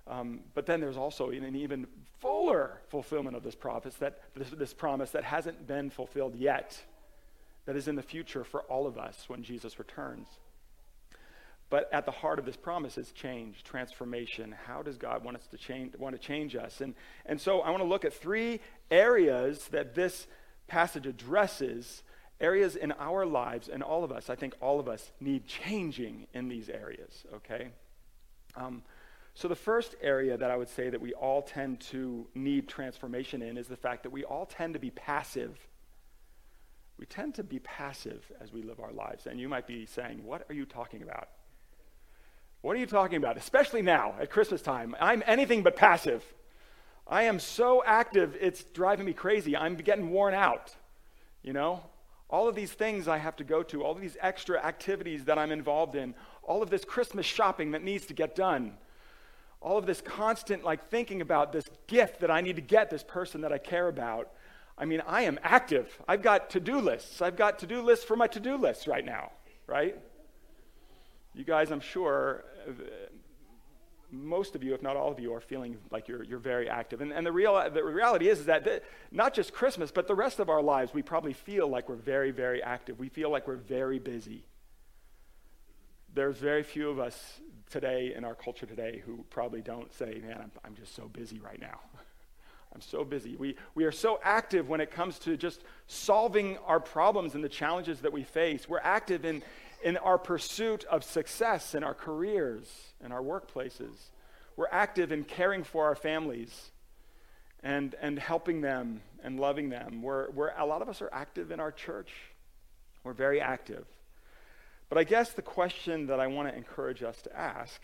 Um, 0.10 0.42
but 0.54 0.66
then 0.66 0.80
there's 0.80 0.98
also 0.98 1.30
an 1.30 1.56
even 1.56 1.88
fuller 2.20 2.80
fulfillment 2.90 3.36
of 3.36 3.44
this 3.44 3.56
promise 3.56 3.96
that 3.96 4.22
this, 4.36 4.50
this 4.50 4.74
promise 4.74 5.12
that 5.12 5.24
hasn't 5.24 5.68
been 5.68 5.90
fulfilled 5.90 6.36
yet, 6.36 6.82
that 7.66 7.76
is 7.76 7.88
in 7.88 7.96
the 7.96 8.02
future 8.02 8.44
for 8.44 8.62
all 8.62 8.88
of 8.88 8.98
us 8.98 9.26
when 9.28 9.44
Jesus 9.44 9.78
returns. 9.78 10.28
But 11.70 11.90
at 11.92 12.06
the 12.06 12.12
heart 12.12 12.40
of 12.40 12.46
this 12.46 12.56
promise 12.56 12.98
is 12.98 13.12
change, 13.12 13.64
transformation. 13.64 14.56
How 14.66 14.82
does 14.82 14.98
God 14.98 15.24
want 15.24 15.36
us 15.36 15.48
to 15.48 15.58
change, 15.58 15.96
want 15.98 16.16
to 16.16 16.22
change 16.22 16.56
us? 16.56 16.80
And, 16.80 16.96
and 17.26 17.42
so 17.42 17.60
I 17.60 17.72
want 17.72 17.84
to 17.84 17.88
look 17.88 18.06
at 18.06 18.14
three 18.14 18.62
areas 18.90 19.68
that 19.72 19.94
this 19.94 20.28
passage 20.68 21.06
addresses, 21.06 22.04
areas 22.40 22.78
in 22.78 22.94
our 22.94 23.26
lives, 23.26 23.68
and 23.68 23.84
all 23.84 24.06
of 24.06 24.14
us, 24.14 24.30
I 24.30 24.36
think 24.36 24.54
all 24.62 24.80
of 24.80 24.88
us 24.88 25.12
need 25.20 25.46
changing 25.46 26.28
in 26.34 26.48
these 26.48 26.70
areas, 26.70 27.26
okay? 27.36 27.68
Um, 28.56 28.82
so, 29.38 29.48
the 29.48 29.56
first 29.56 29.94
area 30.02 30.36
that 30.36 30.50
I 30.50 30.58
would 30.58 30.68
say 30.68 30.90
that 30.90 31.00
we 31.00 31.14
all 31.14 31.44
tend 31.44 31.80
to 31.92 32.26
need 32.34 32.68
transformation 32.68 33.44
in 33.44 33.56
is 33.56 33.68
the 33.68 33.78
fact 33.78 34.02
that 34.02 34.10
we 34.10 34.24
all 34.24 34.48
tend 34.48 34.74
to 34.74 34.80
be 34.80 34.90
passive. 34.90 35.56
We 36.98 37.06
tend 37.06 37.36
to 37.36 37.44
be 37.44 37.60
passive 37.60 38.32
as 38.42 38.52
we 38.52 38.64
live 38.64 38.80
our 38.80 38.92
lives. 38.92 39.28
And 39.28 39.40
you 39.40 39.48
might 39.48 39.68
be 39.68 39.86
saying, 39.86 40.24
What 40.24 40.48
are 40.50 40.56
you 40.56 40.66
talking 40.66 41.04
about? 41.04 41.30
What 42.62 42.76
are 42.76 42.80
you 42.80 42.88
talking 42.88 43.18
about? 43.18 43.38
Especially 43.38 43.84
now 43.84 44.16
at 44.20 44.32
Christmas 44.32 44.64
time. 44.64 44.96
I'm 45.00 45.22
anything 45.28 45.62
but 45.62 45.76
passive. 45.76 46.24
I 47.06 47.26
am 47.26 47.40
so 47.40 47.84
active, 47.86 48.36
it's 48.42 48.64
driving 48.64 49.06
me 49.06 49.14
crazy. 49.14 49.56
I'm 49.56 49.76
getting 49.76 50.10
worn 50.10 50.34
out. 50.34 50.76
You 51.44 51.54
know? 51.54 51.84
All 52.28 52.48
of 52.50 52.56
these 52.56 52.74
things 52.74 53.08
I 53.08 53.20
have 53.20 53.36
to 53.36 53.44
go 53.44 53.62
to, 53.62 53.84
all 53.84 53.92
of 53.92 54.02
these 54.02 54.18
extra 54.20 54.60
activities 54.66 55.26
that 55.26 55.38
I'm 55.38 55.52
involved 55.52 55.94
in, 55.94 56.16
all 56.42 56.64
of 56.64 56.72
this 56.72 56.84
Christmas 56.84 57.28
shopping 57.28 57.70
that 57.72 57.84
needs 57.84 58.08
to 58.08 58.16
get 58.16 58.36
done 58.36 58.74
all 59.68 59.78
of 59.78 59.86
this 59.86 60.00
constant 60.00 60.64
like 60.64 60.90
thinking 60.90 61.20
about 61.20 61.52
this 61.52 61.66
gift 61.88 62.22
that 62.22 62.32
I 62.32 62.40
need 62.40 62.56
to 62.56 62.62
get 62.62 62.90
this 62.90 63.04
person 63.04 63.42
that 63.42 63.52
I 63.52 63.58
care 63.58 63.90
about. 63.90 64.32
I 64.78 64.86
mean, 64.86 65.02
I 65.06 65.24
am 65.24 65.38
active. 65.44 66.00
I've 66.08 66.22
got 66.22 66.52
to-do 66.52 66.80
lists. 66.80 67.22
I've 67.22 67.36
got 67.36 67.60
to-do 67.60 67.82
lists 67.82 68.06
for 68.06 68.16
my 68.16 68.28
to-do 68.28 68.56
lists 68.56 68.88
right 68.88 69.04
now, 69.04 69.32
right? 69.66 70.00
You 71.34 71.44
guys, 71.44 71.70
I'm 71.70 71.82
sure, 71.82 72.46
uh, 72.66 72.72
most 74.10 74.56
of 74.56 74.64
you, 74.64 74.74
if 74.74 74.82
not 74.82 74.96
all 74.96 75.12
of 75.12 75.20
you, 75.20 75.34
are 75.34 75.42
feeling 75.42 75.78
like 75.92 76.08
you're, 76.08 76.24
you're 76.24 76.40
very 76.40 76.70
active. 76.70 77.02
And, 77.02 77.12
and 77.12 77.26
the, 77.26 77.34
real, 77.34 77.70
the 77.70 77.84
reality 77.84 78.30
is, 78.30 78.40
is 78.40 78.46
that 78.46 78.64
the, 78.64 78.82
not 79.12 79.34
just 79.34 79.52
Christmas, 79.54 79.92
but 79.92 80.08
the 80.08 80.16
rest 80.16 80.40
of 80.40 80.48
our 80.50 80.62
lives, 80.62 80.94
we 80.94 81.02
probably 81.02 81.34
feel 81.34 81.68
like 81.68 81.90
we're 81.90 81.96
very, 81.96 82.32
very 82.32 82.64
active. 82.64 83.00
We 83.00 83.10
feel 83.10 83.30
like 83.30 83.50
we're 83.50 83.58
very 83.58 84.00
busy. 84.00 84.46
There's 86.14 86.38
very 86.38 86.64
few 86.64 86.90
of 86.90 87.00
us 87.00 87.42
today 87.70 88.14
in 88.16 88.24
our 88.24 88.36
culture 88.36 88.66
today 88.66 89.02
who 89.06 89.26
probably 89.30 89.62
don't 89.62 89.94
say, 89.94 90.22
man, 90.26 90.40
I'm, 90.42 90.52
I'm 90.64 90.76
just 90.76 90.96
so 90.96 91.08
busy 91.08 91.40
right 91.40 91.60
now. 91.60 91.80
I'm 92.74 92.82
so 92.82 93.04
busy. 93.04 93.36
We, 93.36 93.56
we 93.76 93.86
are 93.86 93.92
so 93.92 94.20
active 94.24 94.70
when 94.70 94.82
it 94.82 94.92
comes 94.92 95.20
to 95.20 95.38
just 95.38 95.64
solving 95.88 96.58
our 96.60 96.80
problems 96.80 97.34
and 97.34 97.44
the 97.44 97.50
challenges 97.50 98.02
that 98.02 98.14
we 98.14 98.24
face. 98.24 98.70
We're 98.70 98.80
active 98.80 99.26
in, 99.26 99.42
in 99.84 99.98
our 99.98 100.18
pursuit 100.18 100.84
of 100.86 101.04
success 101.04 101.74
in 101.74 101.84
our 101.84 101.94
careers 101.94 102.68
and 103.02 103.12
our 103.12 103.22
workplaces. 103.22 104.10
We're 104.56 104.68
active 104.72 105.12
in 105.12 105.24
caring 105.24 105.64
for 105.64 105.86
our 105.86 105.96
families 105.96 106.72
and, 107.64 107.96
and 108.02 108.20
helping 108.20 108.62
them 108.62 109.02
and 109.24 109.40
loving 109.40 109.70
them. 109.70 110.02
We're, 110.02 110.30
we're, 110.32 110.52
a 110.58 110.66
lot 110.66 110.82
of 110.82 110.90
us 110.90 111.02
are 111.02 111.10
active 111.12 111.52
in 111.52 111.60
our 111.60 111.72
church. 111.72 112.12
We're 113.04 113.14
very 113.14 113.42
active. 113.42 113.86
But 114.90 114.98
I 114.98 115.04
guess 115.04 115.32
the 115.32 115.42
question 115.42 116.08
that 116.08 116.20
I 116.20 116.28
want 116.28 116.50
to 116.50 116.56
encourage 116.56 117.04
us 117.04 117.22
to 117.24 117.38
ask 117.38 117.82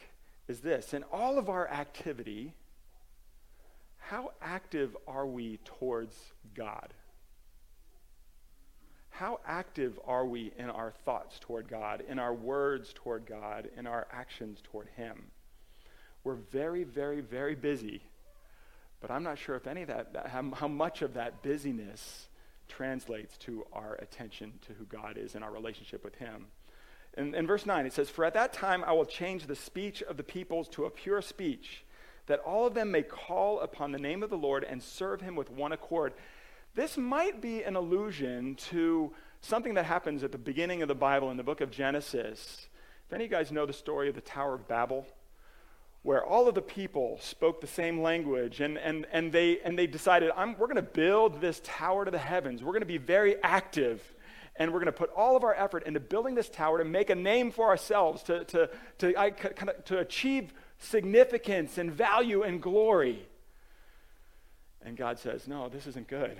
is 0.47 0.61
this 0.61 0.93
In 0.93 1.03
all 1.11 1.37
of 1.37 1.49
our 1.49 1.67
activity, 1.67 2.53
how 3.97 4.31
active 4.41 4.95
are 5.07 5.25
we 5.25 5.59
towards 5.65 6.15
God? 6.55 6.93
How 9.09 9.39
active 9.45 9.99
are 10.07 10.25
we 10.25 10.51
in 10.57 10.69
our 10.69 10.91
thoughts 11.05 11.37
toward 11.39 11.67
God, 11.67 12.03
in 12.07 12.17
our 12.17 12.33
words 12.33 12.93
toward 12.93 13.27
God, 13.27 13.69
in 13.77 13.85
our 13.85 14.07
actions 14.11 14.59
toward 14.71 14.87
Him? 14.97 15.25
We're 16.23 16.33
very, 16.33 16.83
very, 16.83 17.21
very 17.21 17.53
busy, 17.53 18.01
but 19.01 19.11
I'm 19.11 19.23
not 19.23 19.37
sure 19.37 19.55
if 19.55 19.67
any 19.67 19.83
of 19.83 19.89
that, 19.89 20.27
how 20.27 20.67
much 20.67 21.01
of 21.01 21.13
that 21.13 21.43
busyness 21.43 22.27
translates 22.67 23.37
to 23.37 23.65
our 23.71 23.95
attention 23.95 24.53
to 24.67 24.73
who 24.73 24.85
God 24.85 25.17
is 25.17 25.35
and 25.35 25.43
our 25.43 25.51
relationship 25.51 26.03
with 26.03 26.15
Him. 26.15 26.47
In, 27.17 27.35
in 27.35 27.45
verse 27.45 27.65
9, 27.65 27.85
it 27.85 27.93
says, 27.93 28.09
For 28.09 28.25
at 28.25 28.33
that 28.33 28.53
time 28.53 28.83
I 28.83 28.93
will 28.93 29.05
change 29.05 29.45
the 29.45 29.55
speech 29.55 30.01
of 30.01 30.17
the 30.17 30.23
peoples 30.23 30.67
to 30.69 30.85
a 30.85 30.89
pure 30.89 31.21
speech, 31.21 31.83
that 32.25 32.39
all 32.39 32.65
of 32.65 32.73
them 32.73 32.91
may 32.91 33.03
call 33.03 33.59
upon 33.59 33.91
the 33.91 33.99
name 33.99 34.23
of 34.23 34.29
the 34.29 34.37
Lord 34.37 34.63
and 34.63 34.81
serve 34.81 35.21
him 35.21 35.35
with 35.35 35.51
one 35.51 35.71
accord. 35.71 36.13
This 36.75 36.97
might 36.97 37.41
be 37.41 37.63
an 37.63 37.75
allusion 37.75 38.55
to 38.71 39.13
something 39.41 39.75
that 39.75 39.85
happens 39.85 40.23
at 40.23 40.31
the 40.31 40.37
beginning 40.37 40.81
of 40.81 40.87
the 40.87 40.95
Bible 40.95 41.29
in 41.29 41.37
the 41.37 41.43
book 41.43 41.61
of 41.61 41.69
Genesis. 41.69 42.67
If 43.05 43.13
any 43.13 43.25
of 43.25 43.31
you 43.31 43.37
guys 43.37 43.51
know 43.51 43.65
the 43.65 43.73
story 43.73 44.09
of 44.09 44.15
the 44.15 44.21
Tower 44.21 44.55
of 44.55 44.67
Babel, 44.67 45.05
where 46.01 46.23
all 46.23 46.47
of 46.47 46.55
the 46.55 46.61
people 46.61 47.17
spoke 47.21 47.61
the 47.61 47.67
same 47.67 48.01
language 48.01 48.59
and, 48.59 48.77
and, 48.77 49.05
and, 49.11 49.31
they, 49.31 49.59
and 49.61 49.77
they 49.77 49.87
decided, 49.87 50.31
we're 50.35 50.67
going 50.67 50.75
to 50.75 50.81
build 50.81 51.39
this 51.39 51.61
tower 51.63 52.05
to 52.05 52.11
the 52.11 52.17
heavens. 52.17 52.63
We're 52.63 52.73
going 52.73 52.81
to 52.81 52.87
be 52.87 52.97
very 52.97 53.41
active 53.43 54.01
and 54.55 54.71
we're 54.71 54.79
going 54.79 54.85
to 54.85 54.91
put 54.91 55.09
all 55.15 55.35
of 55.35 55.43
our 55.43 55.53
effort 55.53 55.83
into 55.85 55.99
building 55.99 56.35
this 56.35 56.49
tower 56.49 56.77
to 56.77 56.85
make 56.85 57.09
a 57.09 57.15
name 57.15 57.51
for 57.51 57.67
ourselves, 57.67 58.23
to, 58.23 58.43
to, 58.45 58.69
to, 58.99 59.19
I, 59.19 59.31
kind 59.31 59.69
of, 59.69 59.83
to 59.85 59.99
achieve 59.99 60.53
significance 60.77 61.77
and 61.77 61.91
value 61.91 62.43
and 62.43 62.61
glory. 62.61 63.27
And 64.83 64.95
God 64.95 65.17
says, 65.17 65.47
No, 65.47 65.69
this 65.69 65.87
isn't 65.87 66.07
good. 66.07 66.37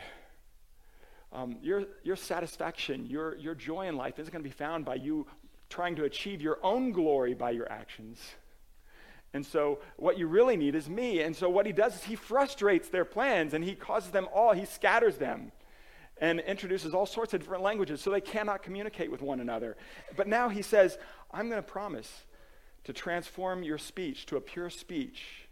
Um, 1.31 1.57
your, 1.63 1.85
your 2.03 2.15
satisfaction, 2.15 3.07
your, 3.07 3.35
your 3.37 3.55
joy 3.55 3.87
in 3.87 3.97
life 3.97 4.19
isn't 4.19 4.31
going 4.31 4.43
to 4.43 4.49
be 4.49 4.53
found 4.53 4.85
by 4.85 4.95
you 4.95 5.25
trying 5.67 5.95
to 5.95 6.03
achieve 6.03 6.41
your 6.41 6.59
own 6.61 6.91
glory 6.91 7.33
by 7.33 7.49
your 7.49 7.71
actions. 7.71 8.21
And 9.33 9.43
so, 9.43 9.79
what 9.97 10.19
you 10.19 10.27
really 10.27 10.55
need 10.55 10.75
is 10.75 10.87
me. 10.87 11.21
And 11.21 11.35
so, 11.35 11.49
what 11.49 11.65
he 11.65 11.71
does 11.71 11.95
is 11.95 12.03
he 12.03 12.15
frustrates 12.15 12.89
their 12.89 13.05
plans 13.05 13.55
and 13.55 13.63
he 13.63 13.73
causes 13.73 14.11
them 14.11 14.27
all, 14.31 14.53
he 14.53 14.65
scatters 14.65 15.17
them 15.17 15.51
and 16.23 16.39
introduces 16.39 16.93
all 16.93 17.05
sorts 17.05 17.33
of 17.33 17.41
different 17.41 17.61
languages 17.61 17.99
so 17.99 18.09
they 18.09 18.21
cannot 18.21 18.63
communicate 18.63 19.11
with 19.11 19.21
one 19.21 19.41
another. 19.41 19.75
But 20.15 20.25
now 20.25 20.47
he 20.47 20.61
says, 20.61 20.97
I'm 21.33 21.49
going 21.49 21.61
to 21.61 21.67
promise 21.67 22.09
to 22.85 22.93
transform 22.93 23.61
your 23.61 23.77
speech 23.77 24.25
to 24.27 24.37
a 24.37 24.41
pure 24.41 24.69
speech 24.69 25.49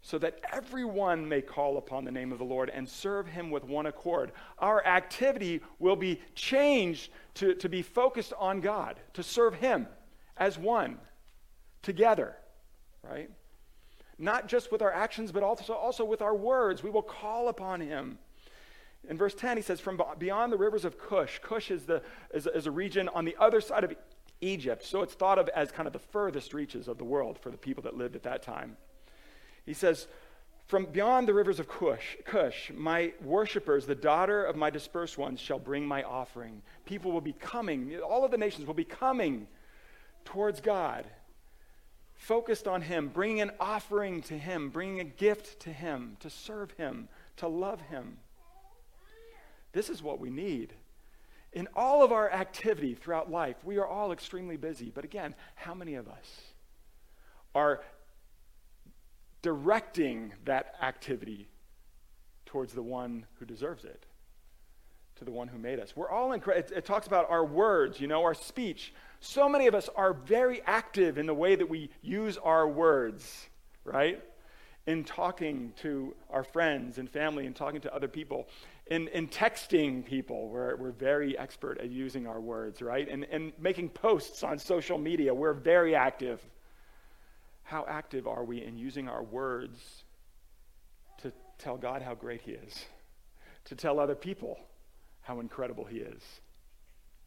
so 0.00 0.16
that 0.16 0.40
everyone 0.50 1.28
may 1.28 1.42
call 1.42 1.76
upon 1.76 2.06
the 2.06 2.10
name 2.10 2.32
of 2.32 2.38
the 2.38 2.44
Lord 2.44 2.70
and 2.70 2.88
serve 2.88 3.26
him 3.26 3.50
with 3.50 3.64
one 3.64 3.84
accord. 3.84 4.32
Our 4.58 4.82
activity 4.86 5.60
will 5.78 5.96
be 5.96 6.22
changed 6.34 7.10
to, 7.34 7.54
to 7.56 7.68
be 7.68 7.82
focused 7.82 8.32
on 8.38 8.62
God, 8.62 8.98
to 9.12 9.22
serve 9.22 9.52
him 9.52 9.86
as 10.38 10.58
one, 10.58 10.96
together, 11.82 12.34
right? 13.02 13.28
Not 14.18 14.48
just 14.48 14.72
with 14.72 14.80
our 14.80 14.92
actions, 14.92 15.32
but 15.32 15.42
also, 15.42 15.74
also 15.74 16.02
with 16.02 16.22
our 16.22 16.34
words. 16.34 16.82
We 16.82 16.88
will 16.88 17.02
call 17.02 17.48
upon 17.48 17.82
him. 17.82 18.18
In 19.08 19.18
verse 19.18 19.34
10, 19.34 19.56
he 19.56 19.62
says, 19.62 19.80
From 19.80 20.00
beyond 20.18 20.52
the 20.52 20.56
rivers 20.56 20.84
of 20.84 20.98
Cush, 20.98 21.40
Cush 21.42 21.70
is, 21.70 21.84
the, 21.84 22.02
is, 22.32 22.46
is 22.46 22.66
a 22.66 22.70
region 22.70 23.08
on 23.10 23.24
the 23.24 23.36
other 23.38 23.60
side 23.60 23.84
of 23.84 23.94
Egypt, 24.40 24.84
so 24.84 25.02
it's 25.02 25.14
thought 25.14 25.38
of 25.38 25.48
as 25.50 25.70
kind 25.70 25.86
of 25.86 25.92
the 25.92 25.98
furthest 25.98 26.54
reaches 26.54 26.88
of 26.88 26.98
the 26.98 27.04
world 27.04 27.38
for 27.38 27.50
the 27.50 27.56
people 27.56 27.82
that 27.82 27.96
lived 27.96 28.16
at 28.16 28.22
that 28.24 28.42
time. 28.42 28.76
He 29.64 29.74
says, 29.74 30.06
From 30.66 30.86
beyond 30.86 31.28
the 31.28 31.34
rivers 31.34 31.60
of 31.60 31.68
Cush, 31.68 32.16
Cush, 32.24 32.70
my 32.74 33.12
worshippers, 33.22 33.86
the 33.86 33.94
daughter 33.94 34.44
of 34.44 34.56
my 34.56 34.70
dispersed 34.70 35.18
ones, 35.18 35.40
shall 35.40 35.58
bring 35.58 35.86
my 35.86 36.02
offering. 36.02 36.62
People 36.84 37.12
will 37.12 37.20
be 37.20 37.32
coming, 37.32 37.96
all 38.00 38.24
of 38.24 38.30
the 38.30 38.38
nations 38.38 38.66
will 38.66 38.74
be 38.74 38.84
coming 38.84 39.46
towards 40.24 40.60
God, 40.60 41.06
focused 42.14 42.66
on 42.66 42.82
Him, 42.82 43.08
bringing 43.08 43.40
an 43.40 43.52
offering 43.60 44.22
to 44.22 44.38
Him, 44.38 44.70
bringing 44.70 45.00
a 45.00 45.04
gift 45.04 45.60
to 45.60 45.72
Him, 45.72 46.16
to 46.20 46.30
serve 46.30 46.72
Him, 46.72 47.08
to 47.36 47.48
love 47.48 47.80
Him. 47.82 48.18
This 49.74 49.90
is 49.90 50.02
what 50.02 50.20
we 50.20 50.30
need. 50.30 50.72
In 51.52 51.68
all 51.76 52.02
of 52.02 52.12
our 52.12 52.30
activity 52.30 52.94
throughout 52.94 53.30
life, 53.30 53.56
we 53.64 53.76
are 53.76 53.86
all 53.86 54.12
extremely 54.12 54.56
busy. 54.56 54.90
But 54.94 55.04
again, 55.04 55.34
how 55.56 55.74
many 55.74 55.96
of 55.96 56.08
us 56.08 56.40
are 57.54 57.82
directing 59.42 60.32
that 60.46 60.74
activity 60.80 61.48
towards 62.46 62.72
the 62.72 62.82
one 62.82 63.26
who 63.38 63.44
deserves 63.44 63.84
it? 63.84 64.06
To 65.16 65.24
the 65.24 65.30
one 65.30 65.46
who 65.46 65.58
made 65.58 65.78
us. 65.78 65.94
We're 65.94 66.10
all 66.10 66.32
in, 66.32 66.42
it, 66.46 66.72
it 66.74 66.84
talks 66.84 67.06
about 67.06 67.30
our 67.30 67.44
words, 67.44 68.00
you 68.00 68.08
know, 68.08 68.22
our 68.22 68.34
speech. 68.34 68.92
So 69.20 69.48
many 69.48 69.68
of 69.68 69.74
us 69.74 69.88
are 69.94 70.12
very 70.12 70.60
active 70.66 71.18
in 71.18 71.26
the 71.26 71.34
way 71.34 71.54
that 71.54 71.68
we 71.68 71.90
use 72.02 72.36
our 72.38 72.66
words, 72.66 73.46
right? 73.84 74.22
In 74.86 75.04
talking 75.04 75.72
to 75.82 76.14
our 76.30 76.42
friends 76.42 76.98
and 76.98 77.08
family 77.08 77.46
and 77.46 77.54
talking 77.54 77.80
to 77.82 77.94
other 77.94 78.08
people 78.08 78.48
in, 78.86 79.08
in 79.08 79.28
texting 79.28 80.04
people, 80.04 80.48
we're, 80.48 80.76
we're 80.76 80.90
very 80.90 81.38
expert 81.38 81.78
at 81.78 81.90
using 81.90 82.26
our 82.26 82.40
words, 82.40 82.82
right? 82.82 83.08
And, 83.08 83.24
and 83.30 83.52
making 83.58 83.88
posts 83.90 84.42
on 84.42 84.58
social 84.58 84.98
media, 84.98 85.32
we're 85.34 85.54
very 85.54 85.94
active. 85.94 86.40
How 87.62 87.86
active 87.88 88.26
are 88.26 88.44
we 88.44 88.62
in 88.62 88.76
using 88.76 89.08
our 89.08 89.22
words 89.22 90.04
to 91.22 91.32
tell 91.58 91.78
God 91.78 92.02
how 92.02 92.14
great 92.14 92.42
He 92.42 92.52
is? 92.52 92.84
To 93.66 93.74
tell 93.74 93.98
other 93.98 94.14
people 94.14 94.58
how 95.22 95.40
incredible 95.40 95.84
He 95.84 95.98
is, 95.98 96.22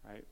right? 0.08 0.26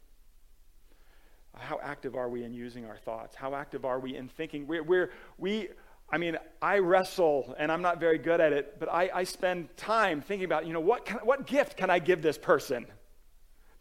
How 1.55 1.79
active 1.82 2.15
are 2.15 2.29
we 2.29 2.44
in 2.44 2.53
using 2.53 2.86
our 2.86 2.98
thoughts? 2.98 3.36
How 3.36 3.55
active 3.55 3.84
are 3.84 4.00
we 4.00 4.15
in 4.15 4.27
thinking? 4.27 4.67
We're, 4.67 4.84
we're, 4.84 5.12
we 5.39 5.70
I 6.09 6.17
mean, 6.17 6.38
I 6.62 6.79
wrestle 6.79 7.55
and 7.57 7.71
I'm 7.71 7.81
not 7.81 8.00
very 8.00 8.17
good 8.17 8.39
at 8.39 8.53
it, 8.53 8.79
but 8.79 8.89
I, 8.89 9.09
I 9.13 9.24
spend 9.24 9.75
time 9.75 10.21
thinking 10.21 10.45
about, 10.45 10.67
you 10.67 10.74
know, 10.74 10.79
what, 10.79 11.05
can, 11.05 11.17
what 11.17 11.47
gift 11.47 11.77
can 11.77 11.89
I 11.89 12.00
give 12.00 12.21
this 12.21 12.38
person 12.38 12.85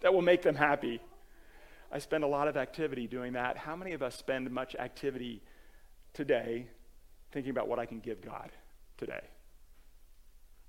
that 0.01 0.13
will 0.13 0.23
make 0.23 0.43
them 0.43 0.55
happy? 0.55 1.01
I 1.93 1.99
spend 1.99 2.25
a 2.25 2.27
lot 2.27 2.49
of 2.49 2.57
activity 2.57 3.07
doing 3.07 3.35
that. 3.35 3.57
How 3.57 3.77
many 3.77 3.93
of 3.93 4.03
us 4.03 4.17
spend 4.17 4.51
much 4.51 4.75
activity 4.75 5.43
today 6.13 6.67
thinking 7.33 7.51
about 7.51 7.69
what 7.69 7.79
I 7.79 7.87
can 7.87 8.01
give 8.01 8.21
God 8.21 8.51
today? 8.97 9.23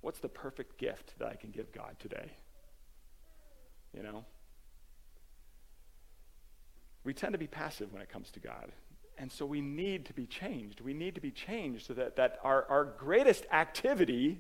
What's 0.02 0.20
the 0.20 0.30
perfect 0.30 0.78
gift 0.78 1.14
that 1.18 1.28
I 1.28 1.36
can 1.36 1.52
give 1.52 1.72
God 1.72 1.96
today? 2.00 2.32
You 3.96 4.04
know? 4.04 4.26
We 7.04 7.14
tend 7.14 7.34
to 7.34 7.40
be 7.40 7.48
passive 7.48 7.94
when 7.94 8.02
it 8.02 8.10
comes 8.10 8.30
to 8.32 8.40
God. 8.40 8.72
And 9.18 9.32
so 9.32 9.46
we 9.46 9.62
need 9.62 10.06
to 10.06 10.14
be 10.14 10.26
changed. 10.26 10.82
We 10.82 10.94
need 10.94 11.16
to 11.16 11.22
be 11.22 11.32
changed 11.32 11.86
so 11.86 11.94
that, 11.94 12.18
that 12.18 12.40
our, 12.44 12.66
our 12.70 12.86
greatest 12.86 13.46
activity 13.52 14.40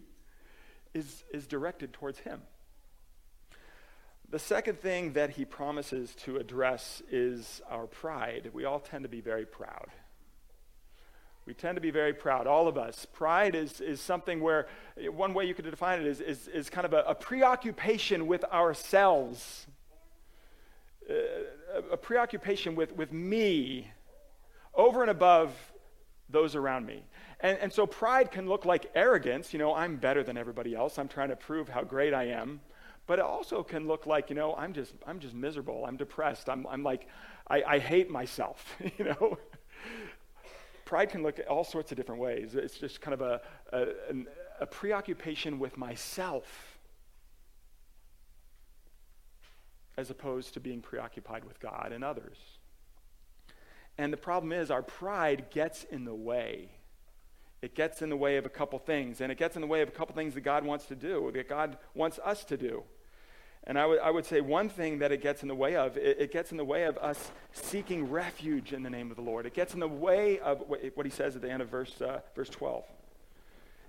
is, 0.94 1.24
is 1.32 1.48
directed 1.48 1.94
towards 1.94 2.20
Him. 2.20 2.42
The 4.30 4.40
second 4.40 4.82
thing 4.82 5.14
that 5.14 5.30
he 5.32 5.46
promises 5.46 6.16
to 6.26 6.38
address 6.38 7.02
is 7.12 7.62
our 7.70 7.86
pride. 7.86 8.50
We 8.54 8.66
all 8.66 8.80
tend 8.80 9.04
to 9.04 9.10
be 9.10 9.22
very 9.22 9.46
proud. 9.46 9.88
We 11.46 11.54
tend 11.54 11.76
to 11.76 11.82
be 11.82 11.92
very 11.92 12.14
proud, 12.14 12.48
all 12.48 12.68
of 12.68 12.76
us. 12.76 13.06
Pride 13.14 13.54
is, 13.54 13.80
is 13.80 14.02
something 14.02 14.42
where, 14.42 14.68
one 15.12 15.36
way 15.36 15.46
you 15.46 15.54
could 15.54 15.70
define 15.70 16.02
it 16.02 16.08
is, 16.08 16.22
is, 16.22 16.48
is 16.48 16.70
kind 16.72 16.86
of 16.86 16.94
a, 16.94 17.04
a 17.04 17.14
preoccupation 17.14 18.26
with 18.26 18.44
ourselves, 18.46 19.68
uh, 21.08 21.14
a, 21.76 21.94
a 21.94 21.98
preoccupation 21.98 22.76
with, 22.76 22.96
with 22.96 23.14
me 23.14 23.92
over 24.76 25.02
and 25.02 25.12
above 25.12 25.54
those 26.30 26.56
around 26.56 26.86
me. 26.86 27.04
And, 27.40 27.58
and 27.60 27.72
so 27.72 27.86
pride 27.86 28.32
can 28.32 28.48
look 28.48 28.66
like 28.66 28.92
arrogance. 28.96 29.54
You 29.54 29.60
know, 29.60 29.74
I'm 29.74 29.98
better 29.98 30.24
than 30.24 30.38
everybody 30.38 30.76
else. 30.76 30.98
I'm 30.98 31.08
trying 31.08 31.30
to 31.30 31.36
prove 31.36 31.70
how 31.70 31.84
great 31.84 32.14
I 32.14 32.26
am. 32.26 32.62
But 33.08 33.20
it 33.20 33.26
also 33.26 33.62
can 33.62 33.88
look 33.88 34.08
like, 34.08 34.30
you 34.30 34.36
know, 34.36 34.56
I'm 34.56 34.74
just, 34.74 34.94
I'm 35.06 35.20
just 35.20 35.36
miserable. 35.36 35.86
I'm 35.86 35.98
depressed. 35.98 36.50
I'm, 36.50 36.66
I'm 36.68 36.84
like, 36.84 37.08
I, 37.48 37.64
I 37.64 37.80
hate 37.80 38.10
myself, 38.10 38.76
you 38.98 39.06
know. 39.06 39.38
pride 40.86 41.10
can 41.10 41.24
look 41.24 41.40
all 41.50 41.64
sorts 41.64 41.92
of 41.92 41.98
different 41.98 42.22
ways. 42.22 42.56
It's 42.56 42.78
just 42.78 43.02
kind 43.02 43.14
of 43.14 43.22
a, 43.22 43.42
a, 43.72 43.88
a 44.62 44.66
preoccupation 44.66 45.60
with 45.60 45.78
myself 45.78 46.80
as 49.98 50.10
opposed 50.10 50.54
to 50.56 50.60
being 50.60 50.82
preoccupied 50.82 51.46
with 51.46 51.60
God 51.60 51.92
and 51.94 52.04
others. 52.04 52.38
And 53.98 54.12
the 54.12 54.18
problem 54.18 54.52
is, 54.52 54.70
our 54.72 54.84
pride 54.84 55.46
gets 55.52 55.84
in 55.86 56.06
the 56.06 56.14
way. 56.14 56.70
It 57.62 57.74
gets 57.74 58.02
in 58.02 58.10
the 58.10 58.18
way 58.18 58.38
of 58.38 58.46
a 58.46 58.50
couple 58.50 58.78
things, 58.78 59.22
and 59.22 59.32
it 59.32 59.38
gets 59.38 59.56
in 59.56 59.62
the 59.62 59.68
way 59.68 59.82
of 59.82 59.88
a 59.88 59.92
couple 59.92 60.14
things 60.14 60.34
that 60.34 60.42
God 60.42 60.66
wants 60.66 60.86
to 60.88 60.96
do, 60.96 61.32
that 61.34 61.48
God 61.48 61.78
wants 61.94 62.20
us 62.24 62.44
to 62.46 62.58
do. 62.58 62.84
And 63.68 63.80
I 63.80 63.86
would, 63.86 64.00
I 64.00 64.12
would 64.12 64.26
say 64.26 64.42
one 64.42 64.70
thing 64.70 65.00
that 65.00 65.12
it 65.12 65.22
gets 65.22 65.42
in 65.42 65.48
the 65.48 65.56
way 65.56 65.76
of, 65.76 65.98
it, 65.98 66.18
it, 66.20 66.32
gets 66.32 66.52
in 66.52 66.58
the 66.58 66.66
way 66.66 66.84
of 66.84 66.98
us 67.00 67.32
seeking 67.52 68.12
refuge 68.12 68.74
in 68.74 68.84
the 68.84 68.90
name 68.90 69.10
of 69.10 69.16
the 69.16 69.24
Lord. 69.24 69.48
It 69.48 69.56
gets 69.56 69.74
in 69.74 69.80
the 69.80 69.88
way 69.88 70.38
of 70.40 70.64
what 70.68 71.06
he 71.06 71.12
says 71.12 71.36
at 71.36 71.42
the 71.42 71.50
end 71.50 71.64
of 71.64 71.70
verse, 71.70 72.00
uh, 72.02 72.20
verse 72.36 72.50
12. 72.50 72.84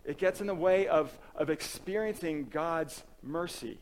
It 0.06 0.18
gets 0.18 0.40
in 0.40 0.46
the 0.46 0.54
way 0.54 0.86
of, 0.86 1.18
of 1.34 1.50
experiencing 1.50 2.46
God's 2.50 3.02
mercy, 3.22 3.78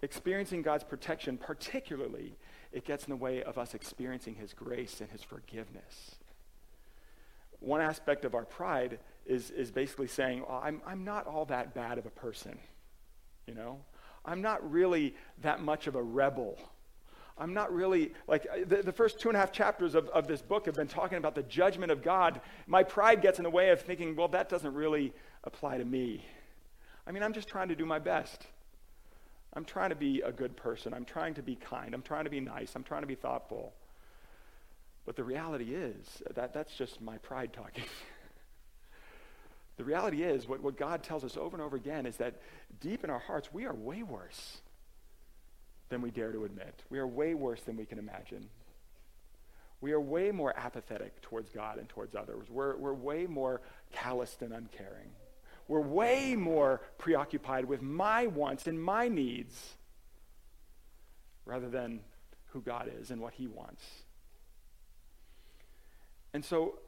experiencing 0.00 0.62
God's 0.62 0.84
protection, 0.84 1.36
particularly 1.36 2.36
it 2.74 2.84
gets 2.84 3.04
in 3.04 3.10
the 3.10 3.16
way 3.16 3.42
of 3.42 3.56
us 3.56 3.72
experiencing 3.72 4.34
His 4.34 4.52
grace 4.52 5.00
and 5.00 5.08
His 5.10 5.22
forgiveness. 5.22 6.16
One 7.60 7.80
aspect 7.80 8.24
of 8.24 8.34
our 8.34 8.44
pride 8.44 8.98
is, 9.24 9.50
is 9.50 9.70
basically 9.70 10.08
saying, 10.08 10.44
oh, 10.46 10.60
I'm, 10.62 10.82
I'm 10.84 11.04
not 11.04 11.26
all 11.26 11.44
that 11.46 11.72
bad 11.72 11.96
of 11.98 12.04
a 12.04 12.10
person, 12.10 12.58
you 13.46 13.54
know? 13.54 13.78
I'm 14.24 14.42
not 14.42 14.70
really 14.70 15.14
that 15.42 15.62
much 15.62 15.86
of 15.86 15.94
a 15.94 16.02
rebel. 16.02 16.58
I'm 17.38 17.54
not 17.54 17.72
really, 17.72 18.12
like, 18.26 18.46
uh, 18.52 18.58
the, 18.66 18.82
the 18.82 18.92
first 18.92 19.18
two 19.18 19.28
and 19.28 19.36
a 19.36 19.40
half 19.40 19.52
chapters 19.52 19.94
of, 19.94 20.08
of 20.08 20.26
this 20.26 20.42
book 20.42 20.66
have 20.66 20.74
been 20.74 20.88
talking 20.88 21.18
about 21.18 21.34
the 21.34 21.42
judgment 21.44 21.92
of 21.92 22.02
God. 22.02 22.40
My 22.66 22.82
pride 22.82 23.22
gets 23.22 23.38
in 23.38 23.44
the 23.44 23.50
way 23.50 23.70
of 23.70 23.80
thinking, 23.80 24.16
well, 24.16 24.28
that 24.28 24.48
doesn't 24.48 24.74
really 24.74 25.12
apply 25.44 25.78
to 25.78 25.84
me. 25.84 26.24
I 27.06 27.12
mean, 27.12 27.22
I'm 27.22 27.32
just 27.32 27.48
trying 27.48 27.68
to 27.68 27.76
do 27.76 27.86
my 27.86 27.98
best. 27.98 28.46
I'm 29.56 29.64
trying 29.64 29.90
to 29.90 29.96
be 29.96 30.20
a 30.20 30.32
good 30.32 30.56
person. 30.56 30.92
I'm 30.92 31.04
trying 31.04 31.34
to 31.34 31.42
be 31.42 31.54
kind. 31.54 31.94
I'm 31.94 32.02
trying 32.02 32.24
to 32.24 32.30
be 32.30 32.40
nice. 32.40 32.72
I'm 32.74 32.82
trying 32.82 33.02
to 33.02 33.06
be 33.06 33.14
thoughtful. 33.14 33.72
But 35.06 35.16
the 35.16 35.24
reality 35.24 35.74
is 35.74 36.22
that 36.34 36.52
that's 36.52 36.74
just 36.74 37.00
my 37.00 37.18
pride 37.18 37.52
talking. 37.52 37.84
the 39.76 39.84
reality 39.84 40.22
is, 40.22 40.48
what, 40.48 40.62
what 40.62 40.76
God 40.76 41.02
tells 41.02 41.24
us 41.24 41.36
over 41.36 41.56
and 41.56 41.64
over 41.64 41.76
again 41.76 42.06
is 42.06 42.16
that 42.16 42.40
deep 42.80 43.04
in 43.04 43.10
our 43.10 43.18
hearts, 43.18 43.52
we 43.52 43.64
are 43.64 43.74
way 43.74 44.02
worse 44.02 44.58
than 45.90 46.00
we 46.00 46.10
dare 46.10 46.32
to 46.32 46.44
admit. 46.44 46.82
We 46.90 46.98
are 46.98 47.06
way 47.06 47.34
worse 47.34 47.60
than 47.62 47.76
we 47.76 47.84
can 47.84 47.98
imagine. 47.98 48.48
We 49.80 49.92
are 49.92 50.00
way 50.00 50.30
more 50.30 50.54
apathetic 50.56 51.20
towards 51.20 51.50
God 51.50 51.78
and 51.78 51.88
towards 51.88 52.16
others. 52.16 52.48
We're, 52.48 52.76
we're 52.76 52.94
way 52.94 53.26
more 53.26 53.60
calloused 53.92 54.40
and 54.40 54.52
uncaring. 54.52 55.10
We're 55.68 55.80
way 55.80 56.36
more 56.36 56.80
preoccupied 56.98 57.64
with 57.64 57.82
my 57.82 58.26
wants 58.26 58.66
and 58.66 58.82
my 58.82 59.08
needs 59.08 59.76
rather 61.46 61.68
than 61.68 62.00
who 62.48 62.60
God 62.60 62.90
is 63.00 63.10
and 63.10 63.20
what 63.20 63.34
He 63.34 63.46
wants. 63.46 63.82
And 66.32 66.44
so 66.44 66.78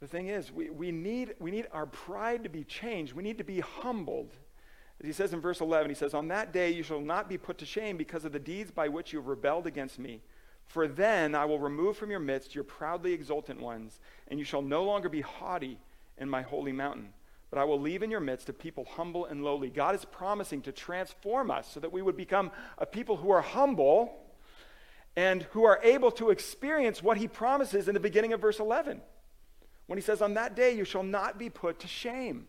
the 0.00 0.06
thing 0.06 0.28
is, 0.28 0.52
we, 0.52 0.68
we, 0.68 0.92
need, 0.92 1.34
we 1.38 1.50
need 1.50 1.66
our 1.72 1.86
pride 1.86 2.42
to 2.42 2.48
be 2.48 2.64
changed. 2.64 3.14
We 3.14 3.22
need 3.22 3.38
to 3.38 3.44
be 3.44 3.60
humbled. 3.60 4.32
As 5.00 5.06
he 5.06 5.12
says 5.12 5.32
in 5.32 5.40
verse 5.40 5.60
11, 5.60 5.90
he 5.90 5.94
says, 5.94 6.12
On 6.12 6.28
that 6.28 6.52
day 6.52 6.70
you 6.70 6.82
shall 6.82 7.00
not 7.00 7.28
be 7.28 7.38
put 7.38 7.58
to 7.58 7.66
shame 7.66 7.96
because 7.96 8.24
of 8.24 8.32
the 8.32 8.38
deeds 8.38 8.70
by 8.70 8.88
which 8.88 9.12
you 9.12 9.18
have 9.18 9.28
rebelled 9.28 9.66
against 9.66 9.98
me. 9.98 10.22
For 10.66 10.88
then 10.88 11.34
I 11.34 11.44
will 11.44 11.58
remove 11.58 11.96
from 11.96 12.10
your 12.10 12.20
midst 12.20 12.54
your 12.54 12.64
proudly 12.64 13.12
exultant 13.12 13.60
ones, 13.60 14.00
and 14.28 14.38
you 14.38 14.44
shall 14.44 14.62
no 14.62 14.84
longer 14.84 15.08
be 15.08 15.20
haughty 15.20 15.78
in 16.18 16.28
my 16.28 16.42
holy 16.42 16.72
mountain. 16.72 17.10
But 17.50 17.58
I 17.58 17.64
will 17.64 17.80
leave 17.80 18.02
in 18.02 18.10
your 18.10 18.20
midst 18.20 18.48
a 18.48 18.52
people 18.52 18.84
humble 18.84 19.26
and 19.26 19.44
lowly. 19.44 19.70
God 19.70 19.94
is 19.94 20.04
promising 20.04 20.62
to 20.62 20.72
transform 20.72 21.50
us 21.50 21.70
so 21.72 21.80
that 21.80 21.92
we 21.92 22.02
would 22.02 22.16
become 22.16 22.50
a 22.78 22.86
people 22.86 23.16
who 23.16 23.30
are 23.30 23.42
humble 23.42 24.12
and 25.14 25.44
who 25.52 25.64
are 25.64 25.80
able 25.82 26.10
to 26.12 26.30
experience 26.30 27.02
what 27.02 27.16
he 27.16 27.28
promises 27.28 27.88
in 27.88 27.94
the 27.94 28.00
beginning 28.00 28.32
of 28.32 28.40
verse 28.40 28.58
11. 28.58 29.00
When 29.86 29.96
he 29.96 30.02
says, 30.02 30.20
On 30.20 30.34
that 30.34 30.56
day 30.56 30.74
you 30.76 30.84
shall 30.84 31.02
not 31.02 31.38
be 31.38 31.48
put 31.48 31.80
to 31.80 31.86
shame. 31.86 32.48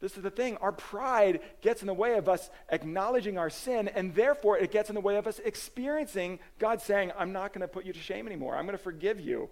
This 0.00 0.16
is 0.16 0.22
the 0.22 0.30
thing. 0.30 0.56
Our 0.58 0.70
pride 0.70 1.40
gets 1.60 1.80
in 1.80 1.88
the 1.88 1.94
way 1.94 2.16
of 2.16 2.28
us 2.28 2.50
acknowledging 2.68 3.36
our 3.36 3.50
sin, 3.50 3.88
and 3.88 4.14
therefore 4.14 4.56
it 4.56 4.70
gets 4.70 4.90
in 4.90 4.94
the 4.94 5.00
way 5.00 5.16
of 5.16 5.26
us 5.26 5.40
experiencing 5.44 6.38
God 6.60 6.80
saying, 6.80 7.10
I'm 7.18 7.32
not 7.32 7.52
going 7.52 7.62
to 7.62 7.68
put 7.68 7.84
you 7.84 7.92
to 7.92 7.98
shame 7.98 8.26
anymore. 8.26 8.56
I'm 8.56 8.64
going 8.64 8.78
to 8.78 8.82
forgive 8.82 9.18
you. 9.18 9.50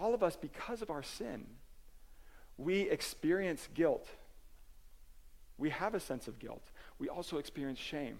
All 0.00 0.14
of 0.14 0.24
us, 0.24 0.34
because 0.34 0.82
of 0.82 0.90
our 0.90 1.04
sin, 1.04 1.46
we 2.58 2.80
experience 2.90 3.68
guilt. 3.72 4.06
We 5.56 5.70
have 5.70 5.94
a 5.94 6.00
sense 6.00 6.28
of 6.28 6.38
guilt. 6.38 6.64
We 6.98 7.08
also 7.08 7.38
experience 7.38 7.78
shame. 7.78 8.18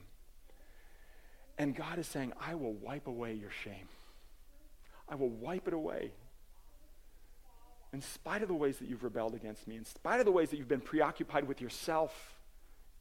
And 1.59 1.75
God 1.75 1.99
is 1.99 2.07
saying, 2.07 2.33
I 2.41 2.55
will 2.55 2.73
wipe 2.73 3.09
away 3.09 3.35
your 3.35 3.51
shame. 3.51 3.89
I 5.09 5.17
will 5.17 5.29
wipe 5.29 5.67
it 5.67 5.75
away. 5.75 6.13
In 7.93 8.01
spite 8.01 8.43
of 8.43 8.49
the 8.49 8.55
ways 8.55 8.79
that 8.79 8.89
you've 8.89 9.03
rebelled 9.03 9.35
against 9.35 9.67
me, 9.67 9.77
in 9.77 9.85
spite 9.85 10.21
of 10.21 10.27
the 10.27 10.33
ways 10.33 10.51
that 10.51 10.57
you've 10.57 10.69
been 10.69 10.81
preoccupied 10.81 11.45
with 11.45 11.61
yourself 11.61 12.39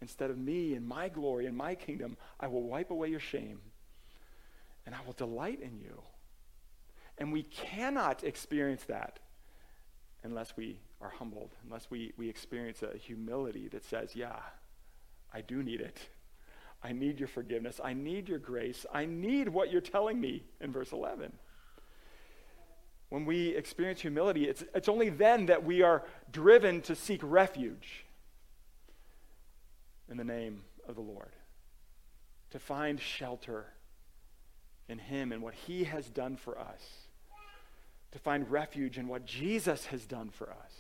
instead 0.02 0.30
of 0.30 0.38
me 0.38 0.74
and 0.74 0.88
my 0.88 1.10
glory 1.10 1.46
and 1.46 1.56
my 1.56 1.76
kingdom, 1.76 2.18
I 2.40 2.48
will 2.48 2.64
wipe 2.64 2.90
away 2.90 3.10
your 3.10 3.20
shame 3.20 3.60
and 4.86 4.96
I 4.96 5.00
will 5.06 5.14
delight 5.14 5.60
in 5.62 5.78
you. 5.78 6.02
And 7.18 7.34
we 7.34 7.44
cannot 7.44 8.24
experience 8.24 8.84
that 8.86 9.20
unless 10.24 10.56
we 10.56 10.80
are 11.02 11.10
humbled, 11.10 11.52
unless 11.64 11.90
we, 11.90 12.14
we 12.18 12.30
experience 12.30 12.82
a 12.82 12.98
humility 12.98 13.68
that 13.70 13.86
says, 13.86 14.16
Yeah, 14.16 14.40
I 15.34 15.42
do 15.42 15.62
need 15.62 15.82
it. 15.82 15.98
I 16.84 16.92
need 16.92 17.20
your 17.20 17.28
forgiveness. 17.28 17.80
I 17.84 17.94
need 17.94 18.30
your 18.30 18.40
grace. 18.40 18.86
I 18.94 19.06
need 19.06 19.50
what 19.50 19.72
you're 19.72 19.82
telling 19.82 20.22
me 20.22 20.44
in 20.62 20.72
verse 20.72 20.92
11. 20.92 21.34
When 23.10 23.26
we 23.26 23.56
experience 23.56 24.02
humility, 24.02 24.46
it's, 24.46 24.64
it's 24.76 24.90
only 24.90 25.10
then 25.10 25.48
that 25.48 25.64
we 25.64 25.82
are 25.82 26.04
driven 26.32 26.82
to 26.82 26.96
seek 26.96 27.22
refuge 27.24 28.06
in 30.10 30.18
the 30.18 30.24
name 30.24 30.64
of 30.88 30.96
the 30.96 31.02
Lord, 31.02 31.32
to 32.52 32.60
find 32.60 33.00
shelter 33.00 33.66
in 34.88 35.00
Him 35.00 35.32
and 35.32 35.42
what 35.42 35.54
He 35.54 35.86
has 35.86 36.10
done 36.10 36.36
for 36.36 36.60
us, 36.60 36.82
to 38.12 38.20
find 38.20 38.50
refuge 38.50 38.98
in 38.98 39.08
what 39.08 39.26
Jesus 39.26 39.88
has 39.88 40.06
done 40.06 40.30
for 40.30 40.50
us, 40.50 40.72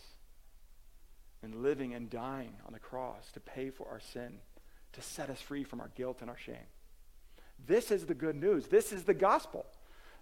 in 1.47 1.63
living 1.63 1.93
and 1.93 2.09
dying 2.09 2.53
on 2.65 2.73
the 2.73 2.79
cross 2.79 3.31
to 3.31 3.39
pay 3.39 3.69
for 3.69 3.87
our 3.89 3.99
sin 3.99 4.39
to 4.93 5.01
set 5.01 5.29
us 5.29 5.39
free 5.39 5.63
from 5.63 5.79
our 5.79 5.89
guilt 5.95 6.17
and 6.21 6.29
our 6.29 6.37
shame. 6.37 6.55
This 7.65 7.91
is 7.91 8.05
the 8.05 8.13
good 8.13 8.35
news. 8.35 8.67
This 8.67 8.91
is 8.91 9.03
the 9.03 9.13
gospel. 9.13 9.65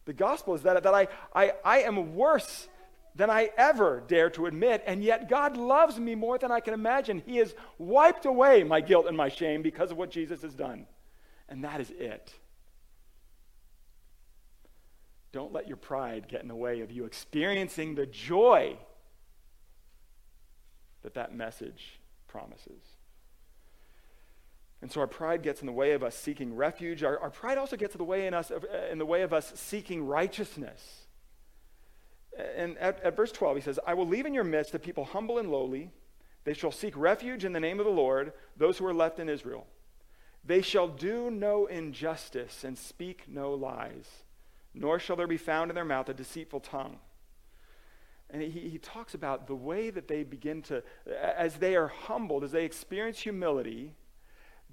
The 0.06 0.14
gospel 0.14 0.54
is 0.54 0.62
that, 0.62 0.82
that 0.84 0.94
I, 0.94 1.08
I, 1.34 1.54
I 1.64 1.78
am 1.80 2.16
worse 2.16 2.68
than 3.16 3.30
I 3.30 3.50
ever 3.58 4.04
dare 4.08 4.30
to 4.32 4.46
admit, 4.46 4.84
and 4.86 5.04
yet 5.04 5.30
God 5.30 5.58
loves 5.58 6.00
me 6.00 6.16
more 6.16 6.38
than 6.38 6.52
I 6.52 6.60
can 6.60 6.74
imagine. 6.74 7.24
He 7.26 7.38
has 7.38 7.56
wiped 7.78 8.26
away 8.26 8.64
my 8.64 8.82
guilt 8.82 9.08
and 9.08 9.16
my 9.16 9.30
shame 9.30 9.62
because 9.62 9.90
of 9.90 9.98
what 9.98 10.12
Jesus 10.12 10.42
has 10.42 10.54
done. 10.54 10.86
And 11.48 11.64
that 11.64 11.80
is 11.80 11.92
it. 11.92 12.34
Don't 15.32 15.54
let 15.54 15.68
your 15.68 15.78
pride 15.78 16.28
get 16.28 16.42
in 16.42 16.48
the 16.48 16.56
way 16.56 16.82
of 16.82 16.92
you 16.92 17.06
experiencing 17.06 17.96
the 17.96 18.06
joy 18.06 18.78
that 21.06 21.14
that 21.14 21.36
message 21.36 22.00
promises. 22.28 22.82
And 24.82 24.92
so 24.92 25.02
our 25.02 25.08
pride 25.08 25.44
gets 25.44 25.62
in 25.62 25.68
the 25.68 25.72
way 25.72 25.92
of 25.92 26.04
us 26.04 26.16
seeking 26.16 26.56
refuge. 26.56 27.04
Our, 27.04 27.20
our 27.20 27.30
pride 27.30 27.60
also 27.60 27.78
gets 27.78 27.94
in 27.94 28.00
the 28.00 28.04
way 28.04 28.26
in 28.26 28.34
us 28.34 28.52
uh, 28.52 28.60
in 28.92 28.98
the 28.98 29.06
way 29.06 29.22
of 29.22 29.32
us 29.32 29.54
seeking 29.56 30.06
righteousness. 30.06 31.06
And 32.58 32.78
at, 32.80 33.02
at 33.02 33.16
verse 33.16 33.32
12, 33.32 33.58
he 33.58 33.62
says, 33.62 33.80
I 33.88 33.94
will 33.94 34.08
leave 34.08 34.26
in 34.26 34.34
your 34.34 34.44
midst 34.44 34.74
a 34.74 34.80
people 34.80 35.06
humble 35.06 35.38
and 35.38 35.50
lowly. 35.50 35.92
They 36.44 36.54
shall 36.54 36.72
seek 36.72 36.98
refuge 36.98 37.46
in 37.46 37.54
the 37.54 37.60
name 37.60 37.80
of 37.80 37.86
the 37.86 37.92
Lord, 37.92 38.34
those 38.58 38.78
who 38.78 38.86
are 38.86 38.94
left 38.94 39.20
in 39.20 39.30
Israel. 39.30 39.66
They 40.44 40.62
shall 40.62 40.88
do 40.88 41.32
no 41.32 41.68
injustice 41.68 42.64
and 42.64 42.78
speak 42.78 43.24
no 43.28 43.54
lies, 43.54 44.08
nor 44.74 45.00
shall 45.00 45.16
there 45.16 45.28
be 45.28 45.38
found 45.38 45.72
in 45.72 45.76
their 45.76 45.86
mouth 45.86 46.10
a 46.10 46.14
deceitful 46.14 46.60
tongue. 46.60 46.98
And 48.30 48.42
he, 48.42 48.50
he 48.70 48.78
talks 48.78 49.14
about 49.14 49.48
the 49.48 49.56
way 49.56 49.90
that 49.90 50.08
they 50.08 50.24
begin 50.24 50.62
to, 50.64 50.84
as 51.22 51.56
they 51.56 51.76
are 51.76 51.88
humbled, 51.88 52.44
as 52.44 52.52
they 52.52 52.66
experience 52.66 53.20
humility, 53.20 53.94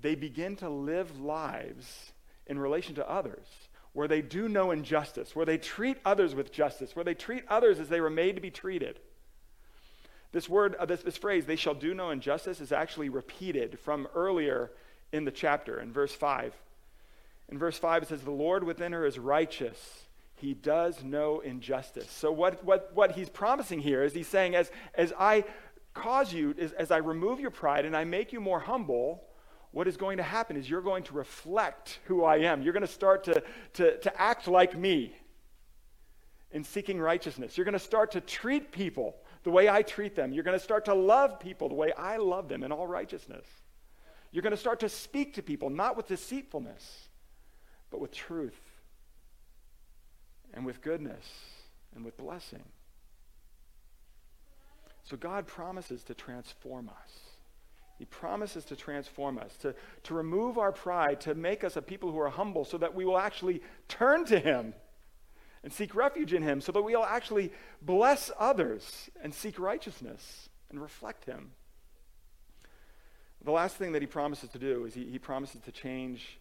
they 0.00 0.14
begin 0.14 0.56
to 0.56 0.68
live 0.68 1.20
lives 1.20 2.12
in 2.46 2.58
relation 2.58 2.94
to 2.96 3.08
others 3.08 3.46
where 3.92 4.08
they 4.08 4.22
do 4.22 4.48
no 4.48 4.70
injustice, 4.70 5.36
where 5.36 5.46
they 5.46 5.58
treat 5.58 5.98
others 6.04 6.34
with 6.34 6.52
justice, 6.52 6.96
where 6.96 7.04
they 7.04 7.14
treat 7.14 7.44
others 7.48 7.78
as 7.78 7.88
they 7.88 8.00
were 8.00 8.10
made 8.10 8.36
to 8.36 8.40
be 8.40 8.50
treated. 8.50 8.98
This 10.32 10.48
word, 10.48 10.74
uh, 10.76 10.86
this, 10.86 11.02
this 11.02 11.18
phrase, 11.18 11.44
they 11.44 11.56
shall 11.56 11.74
do 11.74 11.92
no 11.92 12.10
injustice, 12.10 12.60
is 12.60 12.72
actually 12.72 13.10
repeated 13.10 13.78
from 13.78 14.08
earlier 14.14 14.70
in 15.12 15.26
the 15.26 15.30
chapter, 15.30 15.78
in 15.78 15.92
verse 15.92 16.14
5. 16.14 16.54
In 17.50 17.58
verse 17.58 17.76
5, 17.76 18.04
it 18.04 18.08
says, 18.08 18.22
The 18.22 18.30
Lord 18.30 18.64
within 18.64 18.92
her 18.92 19.04
is 19.04 19.18
righteous. 19.18 20.04
He 20.42 20.54
does 20.54 21.04
no 21.04 21.38
injustice. 21.38 22.10
So, 22.10 22.32
what, 22.32 22.64
what, 22.64 22.90
what 22.94 23.12
he's 23.12 23.28
promising 23.28 23.78
here 23.78 24.02
is 24.02 24.12
he's 24.12 24.26
saying, 24.26 24.56
as, 24.56 24.72
as 24.92 25.12
I 25.16 25.44
cause 25.94 26.32
you, 26.32 26.52
as, 26.58 26.72
as 26.72 26.90
I 26.90 26.96
remove 26.96 27.38
your 27.38 27.52
pride 27.52 27.86
and 27.86 27.96
I 27.96 28.02
make 28.02 28.32
you 28.32 28.40
more 28.40 28.58
humble, 28.58 29.22
what 29.70 29.86
is 29.86 29.96
going 29.96 30.16
to 30.16 30.24
happen 30.24 30.56
is 30.56 30.68
you're 30.68 30.82
going 30.82 31.04
to 31.04 31.14
reflect 31.14 32.00
who 32.06 32.24
I 32.24 32.38
am. 32.38 32.60
You're 32.60 32.72
going 32.72 32.84
to 32.84 32.92
start 32.92 33.22
to, 33.24 33.44
to, 33.74 33.98
to 33.98 34.20
act 34.20 34.48
like 34.48 34.76
me 34.76 35.14
in 36.50 36.64
seeking 36.64 36.98
righteousness. 36.98 37.56
You're 37.56 37.64
going 37.64 37.74
to 37.74 37.78
start 37.78 38.10
to 38.10 38.20
treat 38.20 38.72
people 38.72 39.14
the 39.44 39.50
way 39.50 39.68
I 39.68 39.82
treat 39.82 40.16
them. 40.16 40.32
You're 40.32 40.42
going 40.42 40.58
to 40.58 40.64
start 40.64 40.86
to 40.86 40.94
love 40.94 41.38
people 41.38 41.68
the 41.68 41.76
way 41.76 41.92
I 41.96 42.16
love 42.16 42.48
them 42.48 42.64
in 42.64 42.72
all 42.72 42.88
righteousness. 42.88 43.46
You're 44.32 44.42
going 44.42 44.50
to 44.50 44.56
start 44.56 44.80
to 44.80 44.88
speak 44.88 45.34
to 45.34 45.42
people 45.42 45.70
not 45.70 45.96
with 45.96 46.08
deceitfulness, 46.08 47.06
but 47.92 48.00
with 48.00 48.10
truth 48.10 48.58
and 50.54 50.64
with 50.66 50.82
goodness 50.82 51.24
and 51.94 52.04
with 52.04 52.16
blessing. 52.16 52.64
So 55.04 55.16
God 55.16 55.46
promises 55.46 56.02
to 56.04 56.14
transform 56.14 56.88
us. 56.88 57.10
He 57.98 58.06
promises 58.06 58.64
to 58.66 58.76
transform 58.76 59.38
us, 59.38 59.56
to, 59.58 59.74
to 60.04 60.14
remove 60.14 60.58
our 60.58 60.72
pride, 60.72 61.20
to 61.22 61.34
make 61.34 61.62
us 61.62 61.76
a 61.76 61.82
people 61.82 62.10
who 62.10 62.18
are 62.18 62.30
humble 62.30 62.64
so 62.64 62.78
that 62.78 62.94
we 62.94 63.04
will 63.04 63.18
actually 63.18 63.62
turn 63.88 64.24
to 64.26 64.38
Him 64.38 64.74
and 65.62 65.72
seek 65.72 65.94
refuge 65.94 66.32
in 66.32 66.42
Him, 66.42 66.60
so 66.60 66.72
that 66.72 66.82
we'll 66.82 67.04
actually 67.04 67.52
bless 67.80 68.30
others 68.38 69.08
and 69.22 69.32
seek 69.32 69.58
righteousness 69.58 70.48
and 70.70 70.80
reflect 70.80 71.26
Him. 71.26 71.52
The 73.44 73.52
last 73.52 73.76
thing 73.76 73.92
that 73.92 74.02
He 74.02 74.06
promises 74.06 74.50
to 74.50 74.58
do 74.58 74.84
is 74.84 74.94
He, 74.94 75.04
he 75.04 75.18
promises 75.18 75.60
to 75.62 75.72
change 75.72 76.38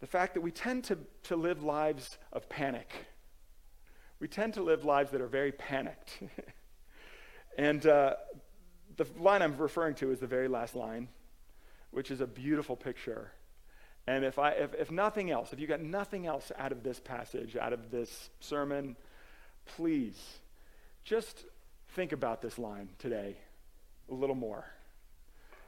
the 0.00 0.06
fact 0.06 0.34
that 0.34 0.40
we 0.40 0.50
tend 0.50 0.84
to, 0.84 0.98
to 1.24 1.36
live 1.36 1.62
lives 1.62 2.18
of 2.32 2.48
panic. 2.48 2.90
We 4.24 4.28
tend 4.28 4.54
to 4.54 4.62
live 4.62 4.86
lives 4.86 5.10
that 5.10 5.20
are 5.20 5.26
very 5.26 5.52
panicked. 5.52 6.18
and 7.58 7.84
uh, 7.84 8.14
the 8.96 9.06
line 9.18 9.42
I'm 9.42 9.54
referring 9.58 9.96
to 9.96 10.12
is 10.12 10.18
the 10.18 10.26
very 10.26 10.48
last 10.48 10.74
line, 10.74 11.08
which 11.90 12.10
is 12.10 12.22
a 12.22 12.26
beautiful 12.26 12.74
picture. 12.74 13.32
And 14.06 14.24
if, 14.24 14.38
I, 14.38 14.52
if, 14.52 14.72
if 14.72 14.90
nothing 14.90 15.30
else, 15.30 15.52
if 15.52 15.60
you 15.60 15.66
got 15.66 15.82
nothing 15.82 16.26
else 16.26 16.50
out 16.58 16.72
of 16.72 16.82
this 16.82 17.00
passage, 17.00 17.54
out 17.54 17.74
of 17.74 17.90
this 17.90 18.30
sermon, 18.40 18.96
please 19.66 20.18
just 21.04 21.44
think 21.88 22.12
about 22.12 22.40
this 22.40 22.58
line 22.58 22.88
today 22.98 23.36
a 24.10 24.14
little 24.14 24.34
more. 24.34 24.64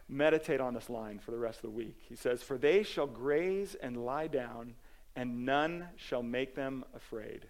Meditate 0.09 0.62
on 0.62 0.73
this 0.73 0.88
line 0.88 1.19
for 1.19 1.31
the 1.31 1.38
rest 1.38 1.59
of 1.59 1.62
the 1.64 1.77
week. 1.77 1.99
He 2.09 2.16
says, 2.16 2.42
For 2.42 2.57
they 2.57 2.85
shall 2.85 3.07
graze 3.07 3.75
and 3.75 4.07
lie 4.07 4.29
down, 4.29 4.77
and 5.14 5.45
none 5.45 5.88
shall 5.97 6.23
make 6.23 6.55
them 6.55 6.87
afraid. 6.95 7.49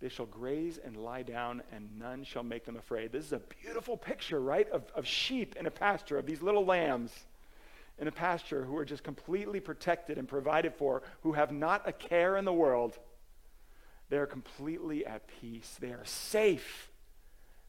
They 0.00 0.08
shall 0.08 0.26
graze 0.26 0.78
and 0.78 0.96
lie 0.96 1.22
down, 1.22 1.62
and 1.72 1.98
none 1.98 2.22
shall 2.22 2.44
make 2.44 2.64
them 2.64 2.76
afraid. 2.76 3.10
This 3.10 3.24
is 3.24 3.32
a 3.32 3.40
beautiful 3.62 3.96
picture, 3.96 4.40
right, 4.40 4.68
of, 4.70 4.84
of 4.94 5.06
sheep 5.06 5.56
in 5.58 5.66
a 5.66 5.70
pasture, 5.70 6.18
of 6.18 6.26
these 6.26 6.40
little 6.40 6.64
lambs 6.64 7.12
in 7.98 8.06
a 8.06 8.12
pasture 8.12 8.64
who 8.64 8.76
are 8.76 8.84
just 8.84 9.02
completely 9.02 9.58
protected 9.58 10.18
and 10.18 10.28
provided 10.28 10.74
for, 10.74 11.02
who 11.22 11.32
have 11.32 11.50
not 11.50 11.88
a 11.88 11.92
care 11.92 12.36
in 12.36 12.44
the 12.44 12.52
world. 12.52 12.96
They 14.08 14.18
are 14.18 14.26
completely 14.26 15.04
at 15.04 15.26
peace. 15.40 15.76
They 15.80 15.90
are 15.90 16.04
safe. 16.04 16.90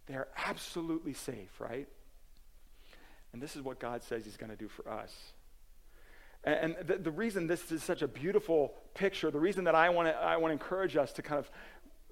They 0.06 0.14
are 0.14 0.28
absolutely 0.38 1.14
safe, 1.14 1.60
right? 1.60 1.88
And 3.34 3.42
this 3.42 3.56
is 3.56 3.64
what 3.64 3.80
God 3.80 4.04
says 4.04 4.24
He's 4.24 4.38
going 4.38 4.52
to 4.52 4.56
do 4.56 4.68
for 4.68 4.88
us. 4.88 5.14
And, 6.44 6.78
the, 6.86 6.96
the, 6.96 7.12
reason 7.12 7.48
this 7.48 7.70
is 7.70 7.84
such 7.84 8.02
a 8.02 8.08
beautiful 8.08 8.74
picture, 8.94 9.30
the 9.30 9.40
reason 9.40 9.66
that 9.66 9.76
I 9.76 9.90
want 9.90 10.08
to 10.08 10.16
I 10.16 10.38
want 10.38 10.52
to 10.52 10.54
encourage 10.54 10.96
us 10.96 11.12
to 11.14 11.22
kind 11.22 11.38
of 11.38 11.52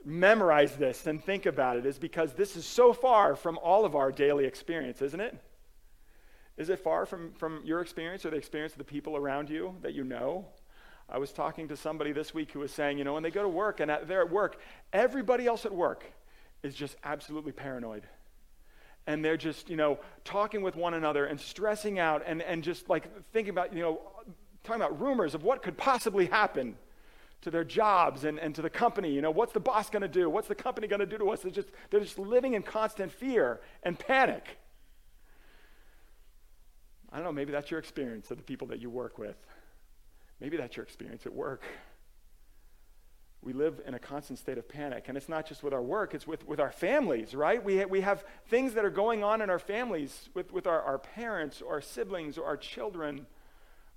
memorize 0.05 0.75
this 0.75 1.07
and 1.07 1.23
think 1.23 1.45
about 1.45 1.77
it 1.77 1.85
is 1.85 1.97
because 1.99 2.33
this 2.33 2.55
is 2.55 2.65
so 2.65 2.93
far 2.93 3.35
from 3.35 3.57
all 3.57 3.85
of 3.85 3.95
our 3.95 4.11
daily 4.11 4.45
experience, 4.45 5.01
isn't 5.01 5.19
it? 5.19 5.37
Is 6.57 6.69
it 6.69 6.79
far 6.79 7.05
from, 7.05 7.33
from 7.33 7.61
your 7.63 7.81
experience 7.81 8.25
or 8.25 8.31
the 8.31 8.37
experience 8.37 8.73
of 8.73 8.79
the 8.79 8.83
people 8.83 9.15
around 9.15 9.49
you 9.49 9.75
that 9.81 9.93
you 9.93 10.03
know? 10.03 10.45
I 11.09 11.19
was 11.19 11.31
talking 11.31 11.67
to 11.69 11.77
somebody 11.77 12.11
this 12.11 12.33
week 12.33 12.51
who 12.51 12.59
was 12.59 12.71
saying, 12.71 12.97
you 12.97 13.03
know, 13.03 13.13
when 13.13 13.23
they 13.23 13.31
go 13.31 13.43
to 13.43 13.49
work 13.49 13.79
and 13.79 13.91
at, 13.91 14.07
they're 14.07 14.21
at 14.21 14.31
work, 14.31 14.59
everybody 14.91 15.45
else 15.45 15.65
at 15.65 15.73
work 15.73 16.05
is 16.63 16.73
just 16.73 16.95
absolutely 17.03 17.51
paranoid. 17.51 18.03
And 19.05 19.23
they're 19.23 19.37
just, 19.37 19.69
you 19.69 19.77
know, 19.77 19.99
talking 20.25 20.61
with 20.61 20.75
one 20.75 20.93
another 20.93 21.25
and 21.25 21.39
stressing 21.39 21.97
out 21.97 22.23
and, 22.25 22.41
and 22.41 22.63
just 22.63 22.89
like 22.89 23.09
thinking 23.31 23.51
about, 23.51 23.73
you 23.73 23.81
know, 23.81 24.01
talking 24.63 24.81
about 24.81 24.99
rumors 24.99 25.33
of 25.33 25.43
what 25.43 25.63
could 25.63 25.77
possibly 25.77 26.25
happen 26.25 26.75
to 27.41 27.51
their 27.51 27.63
jobs 27.63 28.23
and, 28.23 28.39
and 28.39 28.55
to 28.55 28.61
the 28.61 28.69
company. 28.69 29.11
You 29.11 29.21
know, 29.21 29.31
what's 29.31 29.53
the 29.53 29.59
boss 29.59 29.89
going 29.89 30.01
to 30.01 30.07
do? 30.07 30.29
What's 30.29 30.47
the 30.47 30.55
company 30.55 30.87
going 30.87 30.99
to 30.99 31.05
do 31.05 31.17
to 31.17 31.29
us? 31.29 31.41
They're 31.41 31.51
just, 31.51 31.69
they're 31.89 31.99
just 31.99 32.19
living 32.19 32.53
in 32.53 32.63
constant 32.63 33.11
fear 33.11 33.61
and 33.83 33.97
panic. 33.97 34.57
I 37.11 37.17
don't 37.17 37.25
know, 37.25 37.31
maybe 37.31 37.51
that's 37.51 37.71
your 37.71 37.79
experience 37.79 38.31
of 38.31 38.37
the 38.37 38.43
people 38.43 38.67
that 38.67 38.81
you 38.81 38.89
work 38.89 39.17
with. 39.17 39.37
Maybe 40.39 40.57
that's 40.57 40.75
your 40.75 40.83
experience 40.83 41.25
at 41.25 41.33
work. 41.33 41.63
We 43.41 43.53
live 43.53 43.81
in 43.85 43.93
a 43.93 43.99
constant 43.99 44.39
state 44.39 44.57
of 44.57 44.67
panic. 44.67 45.05
And 45.07 45.15
it's 45.15 45.29
not 45.29 45.47
just 45.47 45.63
with 45.63 45.73
our 45.73 45.81
work, 45.81 46.13
it's 46.13 46.27
with, 46.27 46.45
with 46.47 46.59
our 46.59 46.71
families, 46.71 47.33
right? 47.33 47.63
We, 47.63 47.77
ha- 47.79 47.85
we 47.85 48.01
have 48.01 48.25
things 48.49 48.73
that 48.73 48.83
are 48.83 48.89
going 48.89 49.23
on 49.23 49.41
in 49.41 49.49
our 49.49 49.59
families 49.59 50.29
with, 50.33 50.51
with 50.51 50.67
our, 50.67 50.81
our 50.81 50.97
parents 50.97 51.61
or 51.61 51.75
our 51.75 51.81
siblings 51.81 52.37
or 52.37 52.45
our 52.45 52.57
children, 52.57 53.25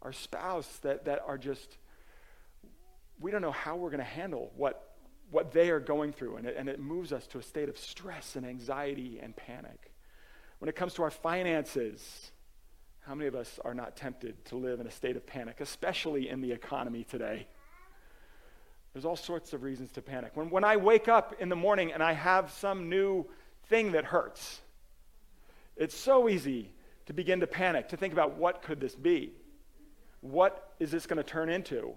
our 0.02 0.12
spouse 0.12 0.78
that, 0.82 1.04
that 1.06 1.22
are 1.26 1.38
just 1.38 1.78
we 3.20 3.30
don't 3.30 3.42
know 3.42 3.52
how 3.52 3.76
we're 3.76 3.90
going 3.90 3.98
to 3.98 4.04
handle 4.04 4.50
what, 4.56 4.94
what 5.30 5.52
they 5.52 5.70
are 5.70 5.80
going 5.80 6.12
through, 6.12 6.36
and 6.36 6.46
it, 6.46 6.56
and 6.58 6.68
it 6.68 6.80
moves 6.80 7.12
us 7.12 7.26
to 7.28 7.38
a 7.38 7.42
state 7.42 7.68
of 7.68 7.78
stress 7.78 8.36
and 8.36 8.46
anxiety 8.46 9.20
and 9.22 9.36
panic. 9.36 9.92
When 10.58 10.68
it 10.68 10.76
comes 10.76 10.94
to 10.94 11.02
our 11.02 11.10
finances, 11.10 12.32
how 13.00 13.14
many 13.14 13.28
of 13.28 13.34
us 13.34 13.58
are 13.64 13.74
not 13.74 13.96
tempted 13.96 14.44
to 14.46 14.56
live 14.56 14.80
in 14.80 14.86
a 14.86 14.90
state 14.90 15.16
of 15.16 15.26
panic, 15.26 15.60
especially 15.60 16.28
in 16.28 16.40
the 16.40 16.52
economy 16.52 17.04
today? 17.04 17.46
There's 18.92 19.04
all 19.04 19.16
sorts 19.16 19.52
of 19.52 19.62
reasons 19.62 19.92
to 19.92 20.02
panic. 20.02 20.32
When, 20.34 20.50
when 20.50 20.64
I 20.64 20.76
wake 20.76 21.08
up 21.08 21.34
in 21.38 21.48
the 21.48 21.56
morning 21.56 21.92
and 21.92 22.02
I 22.02 22.12
have 22.12 22.50
some 22.50 22.88
new 22.88 23.26
thing 23.68 23.92
that 23.92 24.04
hurts, 24.04 24.60
it's 25.76 25.96
so 25.96 26.28
easy 26.28 26.72
to 27.06 27.12
begin 27.12 27.40
to 27.40 27.46
panic, 27.46 27.88
to 27.90 27.96
think 27.96 28.12
about 28.12 28.36
what 28.36 28.62
could 28.62 28.80
this 28.80 28.94
be? 28.94 29.32
What 30.20 30.72
is 30.78 30.90
this 30.90 31.06
going 31.06 31.16
to 31.18 31.22
turn 31.22 31.48
into? 31.48 31.94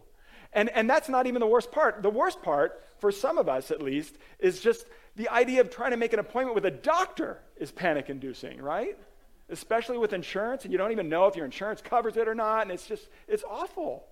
And, 0.53 0.69
and 0.69 0.89
that's 0.89 1.09
not 1.09 1.27
even 1.27 1.39
the 1.39 1.47
worst 1.47 1.71
part. 1.71 2.01
The 2.03 2.09
worst 2.09 2.41
part, 2.41 2.83
for 2.99 3.11
some 3.11 3.37
of 3.37 3.49
us 3.49 3.71
at 3.71 3.81
least, 3.81 4.15
is 4.39 4.59
just 4.59 4.85
the 5.15 5.29
idea 5.29 5.61
of 5.61 5.69
trying 5.69 5.91
to 5.91 5.97
make 5.97 6.13
an 6.13 6.19
appointment 6.19 6.55
with 6.55 6.65
a 6.65 6.71
doctor 6.71 7.39
is 7.57 7.71
panic 7.71 8.09
inducing, 8.09 8.61
right? 8.61 8.97
Especially 9.49 9.97
with 9.97 10.13
insurance, 10.13 10.63
and 10.63 10.71
you 10.71 10.77
don't 10.77 10.91
even 10.91 11.09
know 11.09 11.27
if 11.27 11.35
your 11.35 11.45
insurance 11.45 11.81
covers 11.81 12.17
it 12.17 12.27
or 12.27 12.35
not, 12.35 12.63
and 12.63 12.71
it's 12.71 12.87
just, 12.87 13.09
it's 13.27 13.43
awful. 13.43 14.05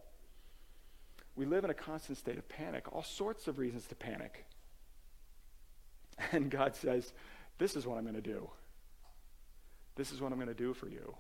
We 1.36 1.45
live 1.45 1.63
in 1.63 1.69
a 1.69 1.75
constant 1.75 2.17
state 2.17 2.38
of 2.38 2.47
panic, 2.49 2.93
all 2.93 3.04
sorts 3.04 3.47
of 3.47 3.58
reasons 3.58 3.88
to 3.88 3.95
panic. 3.95 4.45
And 6.34 6.51
God 6.51 6.75
says, 6.75 7.13
This 7.58 7.75
is 7.75 7.88
what 7.88 7.97
I'm 7.97 8.04
going 8.04 8.13
to 8.13 8.21
do. 8.21 8.47
This 9.95 10.12
is 10.12 10.21
what 10.21 10.32
I'm 10.32 10.38
going 10.38 10.49
to 10.49 10.54
do 10.54 10.75
for 10.75 10.88
you. 10.88 11.15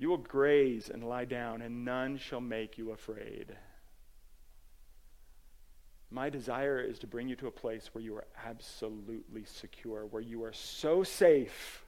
You 0.00 0.08
will 0.08 0.16
graze 0.16 0.88
and 0.88 1.04
lie 1.04 1.26
down, 1.26 1.60
and 1.60 1.84
none 1.84 2.16
shall 2.16 2.40
make 2.40 2.78
you 2.78 2.90
afraid. 2.90 3.54
My 6.10 6.30
desire 6.30 6.80
is 6.80 6.98
to 7.00 7.06
bring 7.06 7.28
you 7.28 7.36
to 7.36 7.48
a 7.48 7.50
place 7.50 7.90
where 7.92 8.02
you 8.02 8.16
are 8.16 8.24
absolutely 8.42 9.44
secure, 9.44 10.06
where 10.06 10.22
you 10.22 10.42
are 10.42 10.54
so 10.54 11.02
safe 11.02 11.84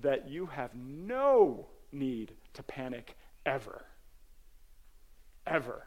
that 0.00 0.28
you 0.28 0.46
have 0.46 0.74
no 0.74 1.68
need 1.92 2.32
to 2.54 2.64
panic 2.64 3.16
ever. 3.46 3.84
Ever. 5.46 5.86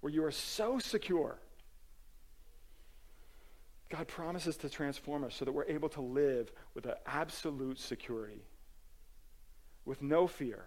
Where 0.00 0.12
you 0.12 0.24
are 0.24 0.30
so 0.30 0.78
secure. 0.78 1.40
God 3.90 4.06
promises 4.06 4.56
to 4.58 4.68
transform 4.68 5.24
us 5.24 5.34
so 5.34 5.44
that 5.44 5.50
we're 5.50 5.64
able 5.64 5.88
to 5.88 6.00
live 6.00 6.52
with 6.74 6.86
an 6.86 6.94
absolute 7.04 7.80
security 7.80 8.44
with 9.84 10.02
no 10.02 10.26
fear. 10.26 10.64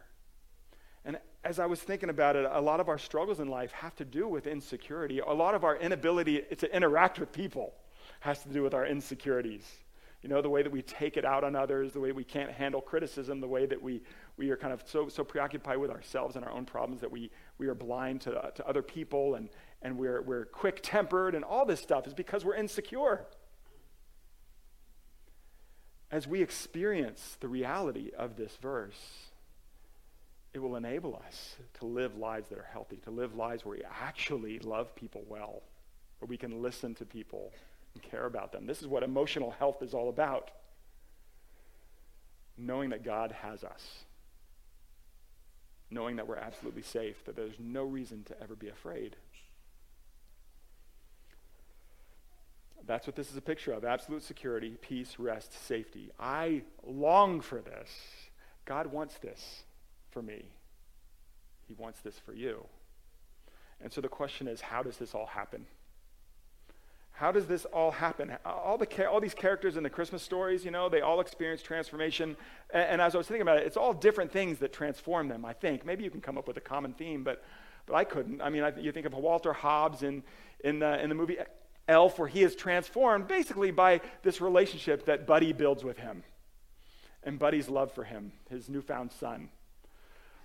And 1.03 1.19
as 1.43 1.59
I 1.59 1.67
was 1.67 1.79
thinking 1.79 2.09
about 2.09 2.35
it, 2.35 2.47
a 2.51 2.59
lot 2.59 2.79
of 2.79 2.89
our 2.89 2.97
struggles 2.97 3.39
in 3.39 3.47
life 3.47 3.71
have 3.71 3.95
to 3.97 4.05
do 4.05 4.27
with 4.27 4.47
insecurity. 4.47 5.19
A 5.19 5.31
lot 5.31 5.53
of 5.53 5.63
our 5.63 5.77
inability 5.77 6.41
to 6.57 6.75
interact 6.75 7.19
with 7.19 7.31
people 7.31 7.73
has 8.21 8.41
to 8.43 8.49
do 8.49 8.63
with 8.63 8.73
our 8.73 8.85
insecurities. 8.85 9.63
You 10.23 10.29
know, 10.29 10.41
the 10.41 10.49
way 10.49 10.63
that 10.63 10.71
we 10.71 10.81
take 10.81 11.17
it 11.17 11.25
out 11.25 11.43
on 11.43 11.55
others, 11.55 11.93
the 11.93 11.99
way 11.99 12.11
we 12.11 12.23
can't 12.23 12.51
handle 12.51 12.81
criticism, 12.81 13.39
the 13.39 13.47
way 13.47 13.67
that 13.67 13.79
we, 13.79 14.01
we 14.37 14.49
are 14.49 14.57
kind 14.57 14.73
of 14.73 14.81
so, 14.87 15.07
so 15.07 15.23
preoccupied 15.23 15.77
with 15.77 15.91
ourselves 15.91 16.35
and 16.35 16.43
our 16.43 16.51
own 16.51 16.65
problems 16.65 16.99
that 17.01 17.11
we, 17.11 17.29
we 17.59 17.67
are 17.67 17.75
blind 17.75 18.21
to, 18.21 18.35
uh, 18.35 18.49
to 18.49 18.67
other 18.67 18.81
people 18.81 19.35
and, 19.35 19.49
and 19.83 19.95
we're, 19.95 20.23
we're 20.23 20.45
quick 20.45 20.79
tempered 20.81 21.35
and 21.35 21.45
all 21.45 21.63
this 21.63 21.79
stuff 21.79 22.07
is 22.07 22.13
because 22.15 22.43
we're 22.43 22.55
insecure 22.55 23.27
as 26.15 26.25
we 26.25 26.41
experience 26.41 27.35
the 27.41 27.47
reality 27.49 28.09
of 28.17 28.37
this 28.37 28.55
verse, 28.61 29.27
it 30.53 30.59
will 30.59 30.77
enable 30.77 31.21
us 31.27 31.57
to 31.77 31.85
live 31.85 32.15
lives 32.15 32.47
that 32.47 32.57
are 32.57 32.69
healthy, 32.71 32.95
to 33.03 33.11
live 33.11 33.35
lives 33.35 33.65
where 33.65 33.77
we 33.77 33.83
actually 34.01 34.57
love 34.59 34.95
people 34.95 35.25
well, 35.27 35.61
where 36.19 36.27
we 36.27 36.37
can 36.37 36.61
listen 36.61 36.95
to 36.95 37.03
people 37.03 37.51
and 37.93 38.01
care 38.01 38.27
about 38.27 38.53
them. 38.53 38.65
This 38.65 38.81
is 38.81 38.87
what 38.87 39.03
emotional 39.03 39.51
health 39.51 39.83
is 39.83 39.93
all 39.93 40.07
about. 40.07 40.51
Knowing 42.57 42.91
that 42.91 43.03
God 43.03 43.33
has 43.33 43.65
us, 43.65 44.05
knowing 45.91 46.15
that 46.15 46.29
we're 46.29 46.37
absolutely 46.37 46.83
safe, 46.83 47.25
that 47.25 47.35
there's 47.35 47.59
no 47.59 47.83
reason 47.83 48.23
to 48.23 48.41
ever 48.41 48.55
be 48.55 48.69
afraid. 48.69 49.17
That's 52.87 53.07
what 53.07 53.15
this 53.15 53.31
is 53.31 53.37
a 53.37 53.41
picture 53.41 53.73
of 53.73 53.83
absolute 53.83 54.23
security, 54.23 54.77
peace, 54.81 55.15
rest, 55.17 55.53
safety. 55.65 56.11
I 56.19 56.61
long 56.85 57.41
for 57.41 57.61
this. 57.61 57.89
God 58.65 58.87
wants 58.87 59.17
this 59.17 59.63
for 60.11 60.21
me, 60.21 60.45
He 61.67 61.73
wants 61.73 61.99
this 62.01 62.17
for 62.19 62.33
you. 62.33 62.65
And 63.81 63.91
so 63.91 64.01
the 64.01 64.07
question 64.07 64.47
is 64.47 64.61
how 64.61 64.83
does 64.83 64.97
this 64.97 65.13
all 65.13 65.25
happen? 65.25 65.65
How 67.11 67.31
does 67.31 67.45
this 67.47 67.63
all 67.65 67.91
happen? 67.91 68.35
All, 68.45 68.77
the, 68.77 69.09
all 69.09 69.21
these 69.21 69.33
characters 69.33 69.77
in 69.77 69.83
the 69.83 69.89
Christmas 69.89 70.21
stories, 70.21 70.65
you 70.65 70.71
know, 70.71 70.89
they 70.89 70.99
all 70.99 71.21
experience 71.21 71.61
transformation. 71.61 72.35
And, 72.71 72.83
and, 72.83 73.01
as 73.01 73.15
I 73.15 73.17
was 73.17 73.27
thinking 73.27 73.41
about 73.41 73.57
it, 73.57 73.65
it's 73.65 73.77
all 73.77 73.93
different 73.93 74.33
things 74.33 74.59
that 74.59 74.73
transform 74.73 75.29
them, 75.29 75.45
I 75.45 75.53
think. 75.53 75.85
Maybe 75.85 76.03
you 76.03 76.09
can 76.09 76.19
come 76.19 76.37
up 76.37 76.45
with 76.45 76.57
a 76.57 76.61
common 76.61 76.91
theme, 76.93 77.23
but, 77.23 77.41
but 77.85 77.95
I 77.95 78.03
couldn't. 78.03 78.41
I 78.41 78.49
mean, 78.49 78.63
I, 78.63 78.77
you 78.77 78.91
think 78.91 79.05
of 79.05 79.13
Walter 79.13 79.53
Hobbs 79.53 80.03
in, 80.03 80.23
in, 80.65 80.79
the, 80.79 81.01
in 81.01 81.07
the 81.07 81.15
movie 81.15 81.37
Elf, 81.87 82.17
where 82.17 82.27
he 82.27 82.43
is 82.43 82.55
transformed 82.55 83.27
basically 83.27 83.71
by 83.71 84.01
this 84.23 84.41
relationship 84.41 85.05
that 85.05 85.27
Buddy 85.27 85.53
builds 85.53 85.83
with 85.83 85.97
him 85.97 86.23
and 87.23 87.39
Buddy's 87.39 87.69
love 87.69 87.91
for 87.91 88.03
him, 88.03 88.31
his 88.49 88.69
newfound 88.69 89.11
son. 89.11 89.49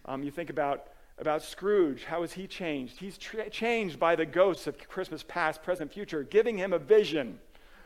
Um, 0.07 0.23
you 0.23 0.31
think 0.31 0.51
about, 0.51 0.89
about 1.19 1.43
Scrooge. 1.43 2.05
How 2.05 2.23
has 2.23 2.33
he 2.33 2.47
changed? 2.47 2.99
He's 2.99 3.19
tra- 3.19 3.51
changed 3.51 3.99
by 3.99 4.17
the 4.17 4.27
ghosts 4.27 4.67
of 4.67 4.79
Christmas 4.89 5.23
past, 5.23 5.63
present, 5.63 5.93
future, 5.93 6.23
giving 6.23 6.57
him 6.59 6.73
a 6.73 6.79
vision 6.79 7.39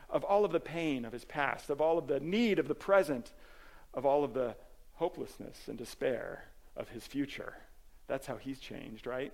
of 0.09 0.23
all 0.23 0.45
of 0.45 0.51
the 0.51 0.59
pain 0.59 1.03
of 1.03 1.11
his 1.11 1.25
past, 1.25 1.69
of 1.69 1.81
all 1.81 1.97
of 1.97 2.07
the 2.07 2.19
need 2.19 2.57
of 2.57 2.67
the 2.67 2.75
present, 2.75 3.33
of 3.93 4.05
all 4.05 4.23
of 4.23 4.33
the 4.33 4.55
hopelessness 4.93 5.67
and 5.67 5.77
despair 5.77 6.45
of 6.77 6.89
his 6.89 7.05
future. 7.05 7.53
That's 8.07 8.27
how 8.27 8.37
he's 8.37 8.59
changed, 8.59 9.07
right? 9.07 9.33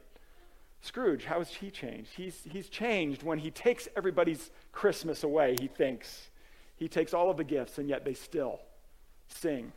Scrooge, 0.82 1.26
how 1.26 1.38
has 1.38 1.50
he 1.50 1.70
changed? 1.70 2.10
He's, 2.15 2.41
he's 2.50 2.67
changed 2.67 3.22
when 3.24 3.38
he 3.38 3.52
takes 3.52 3.88
everybody's 3.96 4.50
Christmas 4.72 5.24
away, 5.24 5.56
he 5.60 5.67
thinks. 5.67 6.30
He 6.76 6.88
takes 6.88 7.13
all 7.13 7.30
of 7.30 7.38
the 7.38 7.44
gifts, 7.44 7.78
and 7.78 7.88
yet 7.88 8.04
they 8.04 8.15
still 8.15 8.60
sing. 9.28 9.72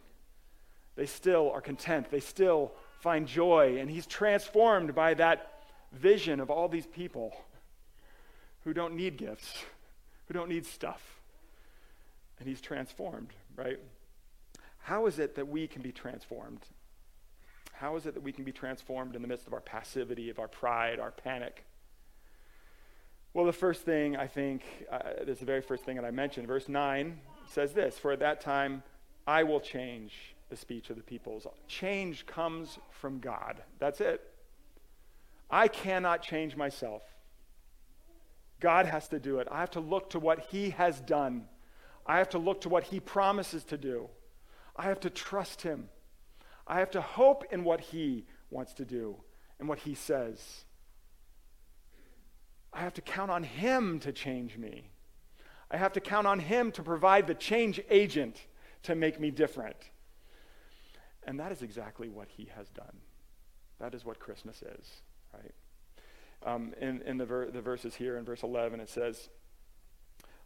They 0.96 1.06
still 1.06 1.50
are 1.50 1.60
content. 1.60 2.10
They 2.10 2.20
still 2.20 2.72
find 3.00 3.26
joy. 3.26 3.76
And 3.78 3.90
he's 3.90 4.06
transformed 4.06 4.94
by 4.94 5.14
that 5.14 5.62
vision 5.92 6.40
of 6.40 6.50
all 6.50 6.68
these 6.68 6.86
people 6.86 7.36
who 8.62 8.72
don't 8.72 8.94
need 8.94 9.18
gifts, 9.18 9.64
who 10.26 10.34
don't 10.34 10.48
need 10.48 10.64
stuff. 10.64 11.02
And 12.38 12.48
he's 12.48 12.60
transformed, 12.60 13.34
right? 13.56 13.78
How 14.78 15.06
is 15.06 15.18
it 15.18 15.34
that 15.34 15.48
we 15.48 15.66
can 15.66 15.82
be 15.82 15.92
transformed? 15.92 16.60
How 17.74 17.96
is 17.96 18.06
it 18.06 18.14
that 18.14 18.22
we 18.22 18.32
can 18.32 18.44
be 18.44 18.52
transformed 18.52 19.16
in 19.16 19.22
the 19.22 19.28
midst 19.28 19.46
of 19.46 19.52
our 19.52 19.60
passivity, 19.60 20.30
of 20.30 20.38
our 20.38 20.48
pride, 20.48 21.00
our 21.00 21.10
panic? 21.10 21.64
Well, 23.32 23.44
the 23.44 23.52
first 23.52 23.82
thing 23.82 24.16
I 24.16 24.28
think, 24.28 24.62
uh, 24.90 25.00
this 25.26 25.34
is 25.34 25.40
the 25.40 25.46
very 25.46 25.60
first 25.60 25.84
thing 25.84 25.96
that 25.96 26.04
I 26.04 26.12
mentioned. 26.12 26.46
Verse 26.46 26.68
9 26.68 27.18
says 27.48 27.72
this 27.72 27.98
For 27.98 28.12
at 28.12 28.20
that 28.20 28.40
time 28.40 28.84
I 29.26 29.42
will 29.42 29.60
change 29.60 30.34
the 30.50 30.56
speech 30.56 30.88
of 30.88 30.96
the 30.96 31.02
peoples. 31.02 31.46
Change 31.66 32.26
comes 32.26 32.78
from 32.90 33.18
God. 33.18 33.60
That's 33.80 34.00
it. 34.00 34.20
I 35.50 35.66
cannot 35.66 36.22
change 36.22 36.56
myself. 36.56 37.02
God 38.60 38.87
has 38.87 39.08
to 39.08 39.18
do 39.18 39.40
it. 39.40 39.48
I 39.50 39.60
have 39.60 39.72
to 39.72 39.80
look 39.80 40.10
to 40.10 40.20
what 40.20 40.46
He 40.50 40.70
has 40.70 41.00
done. 41.00 41.46
I 42.06 42.18
have 42.18 42.30
to 42.30 42.38
look 42.38 42.60
to 42.62 42.68
what 42.68 42.84
He 42.84 43.00
promises 43.00 43.64
to 43.64 43.76
do. 43.76 44.08
I 44.76 44.84
have 44.84 45.00
to 45.00 45.10
trust 45.10 45.62
Him. 45.62 45.88
I 46.66 46.79
have 46.79 46.90
to 46.92 47.00
hope 47.00 47.44
in 47.50 47.64
what 47.64 47.81
He 47.81 48.24
wants 48.50 48.74
to 48.74 48.85
do 48.85 49.16
and 49.59 49.68
what 49.68 49.81
He 49.81 49.94
says. 49.94 50.64
I 52.72 52.81
have 52.81 52.94
to 52.94 53.03
count 53.03 53.31
on 53.31 53.42
Him 53.42 54.00
to 54.00 54.12
change 54.12 54.57
me. 54.57 54.90
I 55.70 55.77
have 55.77 55.92
to 55.94 56.00
count 56.00 56.27
on 56.27 56.38
Him 56.38 56.72
to 56.72 56.83
provide 56.83 57.27
the 57.27 57.35
change 57.35 57.81
agent 57.90 58.46
to 58.85 58.94
make 58.94 59.20
me 59.20 59.31
different. 59.31 59.77
And 61.27 61.40
that 61.40 61.53
is 61.53 61.62
exactly 61.62 62.09
what 62.09 62.29
He 62.29 62.50
has 62.55 62.68
done. 62.70 62.98
That 63.81 63.94
is 63.94 64.05
what 64.05 64.18
Christmas 64.18 64.62
is, 64.62 65.03
right? 65.33 65.55
Um, 66.46 66.74
in 66.81 67.00
in 67.03 67.16
the, 67.16 67.24
ver- 67.24 67.50
the 67.50 67.62
verses 67.62 67.94
here 67.94 68.16
in 68.18 68.24
verse 68.24 68.42
11, 68.42 68.81
it 68.81 68.88
says, 68.88 69.29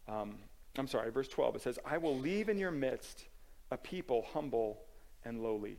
um, 0.09 0.39
I'm 0.77 0.87
sorry, 0.87 1.11
verse 1.11 1.29
12, 1.29 1.57
it 1.57 1.63
says, 1.63 1.79
I 1.85 1.99
will 1.99 2.17
leave 2.17 2.49
in 2.49 2.59
your 2.59 2.71
midst 2.71 3.27
a 3.71 3.77
people 3.77 4.27
humble 4.33 4.83
and 5.25 5.43
lowly 5.43 5.79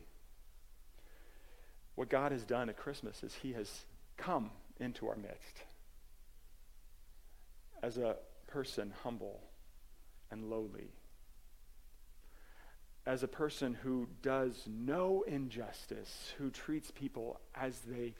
what 2.00 2.08
God 2.08 2.32
has 2.32 2.44
done 2.44 2.70
at 2.70 2.78
Christmas 2.78 3.22
is 3.22 3.34
He 3.34 3.52
has 3.52 3.84
come 4.16 4.50
into 4.78 5.06
our 5.06 5.16
midst 5.16 5.64
as 7.82 7.98
a 7.98 8.16
person 8.46 8.94
humble 9.02 9.42
and 10.30 10.48
lowly, 10.48 10.88
as 13.04 13.22
a 13.22 13.28
person 13.28 13.74
who 13.82 14.08
does 14.22 14.66
no 14.66 15.24
injustice, 15.28 16.32
who 16.38 16.48
treats 16.48 16.90
people 16.90 17.38
as 17.54 17.80
they 17.80 18.14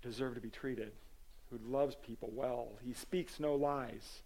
deserve 0.00 0.36
to 0.36 0.40
be 0.40 0.48
treated, 0.48 0.92
who 1.50 1.58
loves 1.62 1.96
people 1.96 2.30
well. 2.32 2.78
He 2.82 2.94
speaks 2.94 3.38
no 3.38 3.56
lies. 3.56 4.22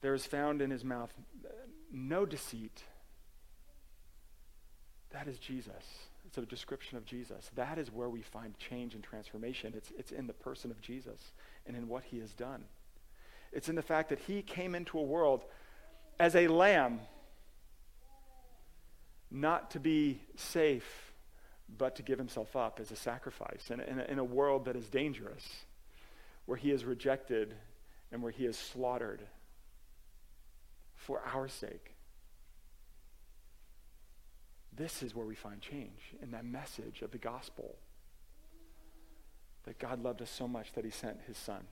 There 0.00 0.14
is 0.14 0.24
found 0.24 0.62
in 0.62 0.70
his 0.70 0.84
mouth 0.84 1.12
no 1.92 2.24
deceit. 2.24 2.82
That 5.10 5.28
is 5.28 5.38
Jesus. 5.38 6.07
It's 6.28 6.36
a 6.36 6.42
description 6.42 6.98
of 6.98 7.06
Jesus. 7.06 7.50
That 7.54 7.78
is 7.78 7.90
where 7.90 8.10
we 8.10 8.20
find 8.20 8.56
change 8.58 8.94
and 8.94 9.02
transformation. 9.02 9.72
It's, 9.74 9.90
it's 9.98 10.12
in 10.12 10.26
the 10.26 10.34
person 10.34 10.70
of 10.70 10.78
Jesus 10.82 11.32
and 11.66 11.74
in 11.74 11.88
what 11.88 12.04
he 12.04 12.18
has 12.18 12.34
done. 12.34 12.64
It's 13.50 13.70
in 13.70 13.76
the 13.76 13.82
fact 13.82 14.10
that 14.10 14.18
he 14.18 14.42
came 14.42 14.74
into 14.74 14.98
a 14.98 15.02
world 15.02 15.44
as 16.20 16.36
a 16.36 16.48
lamb, 16.48 17.00
not 19.30 19.70
to 19.70 19.80
be 19.80 20.20
safe, 20.36 21.12
but 21.78 21.96
to 21.96 22.02
give 22.02 22.18
himself 22.18 22.54
up 22.54 22.78
as 22.78 22.90
a 22.90 22.96
sacrifice 22.96 23.70
in, 23.70 23.80
in, 23.80 23.98
in 24.00 24.18
a 24.18 24.24
world 24.24 24.66
that 24.66 24.76
is 24.76 24.90
dangerous, 24.90 25.64
where 26.44 26.58
he 26.58 26.70
is 26.70 26.84
rejected 26.84 27.54
and 28.12 28.22
where 28.22 28.32
he 28.32 28.44
is 28.44 28.58
slaughtered 28.58 29.22
for 30.94 31.22
our 31.32 31.48
sake. 31.48 31.94
This 34.78 35.02
is 35.02 35.14
where 35.14 35.26
we 35.26 35.34
find 35.34 35.60
change 35.60 36.14
in 36.22 36.30
that 36.30 36.44
message 36.44 37.02
of 37.02 37.10
the 37.10 37.18
gospel 37.18 37.74
that 39.64 39.78
God 39.80 40.02
loved 40.02 40.22
us 40.22 40.30
so 40.30 40.46
much 40.46 40.72
that 40.74 40.84
he 40.84 40.90
sent 40.90 41.18
his 41.26 41.36
son 41.36 41.66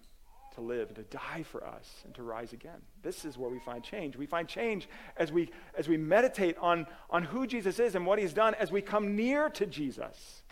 to 0.57 0.61
live 0.61 0.89
and 0.89 0.97
to 0.97 1.03
die 1.05 1.45
for 1.45 1.65
us 1.65 2.03
and 2.05 2.13
to 2.17 2.25
rise 2.25 2.53
again. 2.53 2.83
This 3.03 3.25
is 3.25 3.39
where 3.39 3.49
we 3.49 3.61
find 3.61 3.85
change. 3.85 4.17
We 4.17 4.27
find 4.27 4.49
change 4.49 4.89
as 5.17 5.31
we 5.31 5.51
as 5.79 5.87
we 5.87 5.97
meditate 5.97 6.57
on, 6.59 6.87
on 7.09 7.23
who 7.23 7.47
Jesus 7.47 7.79
is 7.79 7.95
and 7.95 8.05
what 8.05 8.19
he's 8.19 8.33
done 8.33 8.55
as 8.55 8.73
we 8.73 8.83
come 8.83 9.15
near 9.15 9.51
to 9.51 9.67
Jesus. 9.67 10.43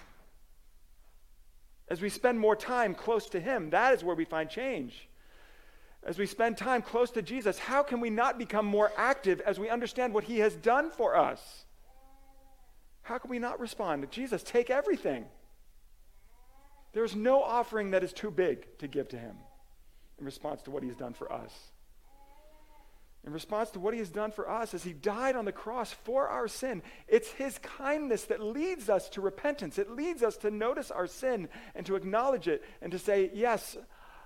As 1.89 2.01
we 2.01 2.09
spend 2.09 2.39
more 2.39 2.55
time 2.55 2.95
close 2.95 3.29
to 3.31 3.41
him, 3.41 3.71
that 3.71 3.95
is 3.95 4.05
where 4.05 4.17
we 4.17 4.25
find 4.25 4.49
change. 4.49 5.09
As 6.05 6.19
we 6.19 6.27
spend 6.27 6.57
time 6.57 6.83
close 6.83 7.11
to 7.13 7.23
Jesus, 7.23 7.59
how 7.59 7.83
can 7.83 7.99
we 7.99 8.11
not 8.11 8.39
become 8.39 8.65
more 8.65 8.93
active 8.97 9.41
as 9.41 9.59
we 9.59 9.69
understand 9.69 10.15
what 10.15 10.25
he 10.25 10.39
has 10.39 10.55
done 10.55 10.91
for 10.91 11.17
us? 11.17 11.65
How 13.05 13.19
can 13.19 13.31
we 13.31 13.39
not 13.39 13.61
respond? 13.61 14.11
Jesus, 14.11 14.43
take 14.43 14.71
everything. 14.71 15.27
There's 16.95 17.15
no 17.15 17.43
offering 17.43 17.91
that 17.91 18.03
is 18.03 18.13
too 18.13 18.31
big 18.31 18.67
to 18.79 18.89
give 18.89 19.09
to 19.09 19.19
him 19.19 19.37
in 20.19 20.25
response 20.25 20.63
to 20.63 20.71
what 20.71 20.83
he's 20.83 20.97
done 20.97 21.13
for 21.13 21.31
us. 21.31 21.53
In 23.27 23.33
response 23.33 23.71
to 23.71 23.81
what 23.81 23.95
he 23.95 24.01
has 24.01 24.11
done 24.11 24.31
for 24.31 24.51
us 24.51 24.75
as 24.75 24.85
he 24.85 24.93
died 24.93 25.37
on 25.37 25.45
the 25.45 25.53
cross 25.53 25.93
for 25.93 26.29
our 26.29 26.49
sin, 26.49 26.83
it's 27.07 27.31
his 27.31 27.59
kindness 27.59 28.25
that 28.25 28.43
leads 28.43 28.89
us 28.89 29.09
to 29.11 29.21
repentance. 29.21 29.79
It 29.79 29.91
leads 29.91 30.23
us 30.23 30.37
to 30.39 30.51
notice 30.51 30.91
our 30.91 31.07
sin 31.07 31.49
and 31.75 31.85
to 31.87 31.97
acknowledge 31.97 32.49
it 32.49 32.63
and 32.81 32.93
to 32.93 32.99
say, 32.99 33.31
Yes, 33.35 33.77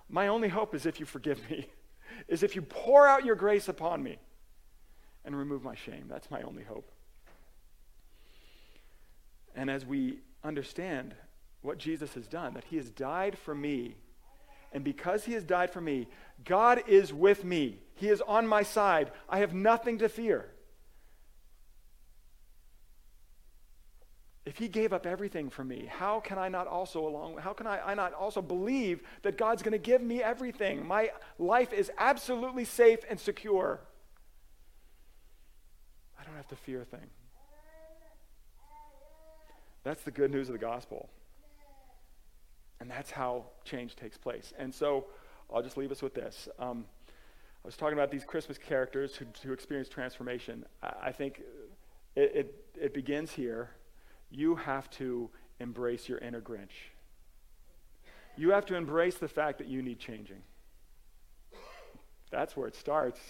my 0.08 0.28
only 0.28 0.48
hope 0.48 0.74
is 0.74 0.86
if 0.86 1.00
you 1.00 1.06
forgive 1.06 1.48
me, 1.50 1.66
is 2.28 2.42
if 2.42 2.54
you 2.54 2.62
pour 2.62 3.06
out 3.06 3.24
your 3.24 3.36
grace 3.36 3.68
upon 3.68 4.02
me 4.02 4.18
and 5.24 5.36
remove 5.36 5.64
my 5.64 5.74
shame. 5.74 6.06
That's 6.08 6.30
my 6.30 6.42
only 6.42 6.64
hope. 6.64 6.90
And 9.58 9.68
as 9.68 9.84
we 9.84 10.20
understand 10.44 11.16
what 11.62 11.78
Jesus 11.78 12.14
has 12.14 12.28
done, 12.28 12.54
that 12.54 12.62
he 12.70 12.76
has 12.76 12.90
died 12.90 13.36
for 13.36 13.52
me, 13.52 13.96
and 14.72 14.84
because 14.84 15.24
he 15.24 15.32
has 15.32 15.42
died 15.42 15.72
for 15.72 15.80
me, 15.80 16.06
God 16.44 16.84
is 16.86 17.12
with 17.12 17.44
me. 17.44 17.80
He 17.96 18.08
is 18.08 18.20
on 18.20 18.46
my 18.46 18.62
side. 18.62 19.10
I 19.28 19.40
have 19.40 19.54
nothing 19.54 19.98
to 19.98 20.08
fear. 20.08 20.48
If 24.46 24.58
he 24.58 24.68
gave 24.68 24.92
up 24.92 25.06
everything 25.06 25.50
for 25.50 25.64
me, 25.64 25.90
how 25.90 26.20
can 26.20 26.38
I 26.38 26.48
not 26.48 26.68
also 26.68 27.04
along 27.04 27.38
how 27.38 27.52
can 27.52 27.66
I, 27.66 27.80
I 27.80 27.94
not 27.94 28.14
also 28.14 28.40
believe 28.40 29.02
that 29.22 29.36
God's 29.36 29.64
going 29.64 29.72
to 29.72 29.78
give 29.78 30.00
me 30.00 30.22
everything? 30.22 30.86
My 30.86 31.10
life 31.36 31.72
is 31.72 31.90
absolutely 31.98 32.64
safe 32.64 33.00
and 33.10 33.18
secure. 33.18 33.80
I 36.18 36.24
don't 36.24 36.36
have 36.36 36.48
to 36.48 36.56
fear 36.56 36.82
a 36.82 36.84
thing. 36.84 37.10
That's 39.88 40.02
the 40.02 40.10
good 40.10 40.30
news 40.30 40.50
of 40.50 40.52
the 40.52 40.58
gospel. 40.58 41.08
And 42.78 42.90
that's 42.90 43.10
how 43.10 43.46
change 43.64 43.96
takes 43.96 44.18
place. 44.18 44.52
And 44.58 44.74
so 44.74 45.06
I'll 45.50 45.62
just 45.62 45.78
leave 45.78 45.90
us 45.90 46.02
with 46.02 46.12
this. 46.12 46.46
Um, 46.58 46.84
I 47.08 47.66
was 47.66 47.74
talking 47.74 47.94
about 47.94 48.10
these 48.10 48.22
Christmas 48.22 48.58
characters 48.58 49.16
who, 49.16 49.24
who 49.42 49.54
experience 49.54 49.88
transformation. 49.88 50.66
I, 50.82 50.92
I 51.04 51.12
think 51.12 51.40
it, 52.14 52.32
it, 52.34 52.64
it 52.78 52.92
begins 52.92 53.32
here. 53.32 53.70
You 54.30 54.56
have 54.56 54.90
to 54.90 55.30
embrace 55.58 56.06
your 56.06 56.18
inner 56.18 56.42
Grinch. 56.42 56.92
You 58.36 58.50
have 58.50 58.66
to 58.66 58.74
embrace 58.74 59.14
the 59.14 59.26
fact 59.26 59.56
that 59.56 59.68
you 59.68 59.80
need 59.80 59.98
changing. 59.98 60.42
That's 62.30 62.54
where 62.58 62.68
it 62.68 62.76
starts 62.76 63.20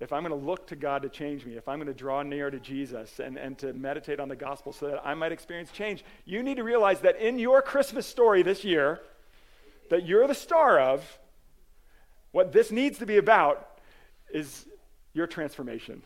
if 0.00 0.12
I'm 0.12 0.22
going 0.22 0.38
to 0.38 0.46
look 0.46 0.68
to 0.68 0.76
God 0.76 1.02
to 1.02 1.08
change 1.08 1.44
me, 1.44 1.56
if 1.56 1.68
I'm 1.68 1.78
going 1.78 1.88
to 1.88 1.94
draw 1.94 2.22
near 2.22 2.50
to 2.50 2.60
Jesus 2.60 3.18
and, 3.18 3.36
and 3.36 3.58
to 3.58 3.72
meditate 3.72 4.20
on 4.20 4.28
the 4.28 4.36
gospel 4.36 4.72
so 4.72 4.86
that 4.88 5.02
I 5.04 5.14
might 5.14 5.32
experience 5.32 5.72
change, 5.72 6.04
you 6.24 6.42
need 6.42 6.56
to 6.56 6.62
realize 6.62 7.00
that 7.00 7.16
in 7.16 7.38
your 7.38 7.62
Christmas 7.62 8.06
story 8.06 8.42
this 8.42 8.64
year, 8.64 9.00
that 9.90 10.06
you're 10.06 10.26
the 10.28 10.34
star 10.34 10.78
of, 10.78 11.18
what 12.30 12.52
this 12.52 12.70
needs 12.70 12.98
to 12.98 13.06
be 13.06 13.16
about 13.16 13.80
is 14.32 14.66
your 15.14 15.26
transformation. 15.26 16.02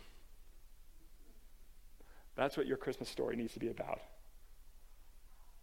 That's 2.36 2.56
what 2.56 2.66
your 2.66 2.76
Christmas 2.78 3.08
story 3.08 3.36
needs 3.36 3.52
to 3.54 3.60
be 3.60 3.68
about. 3.68 4.00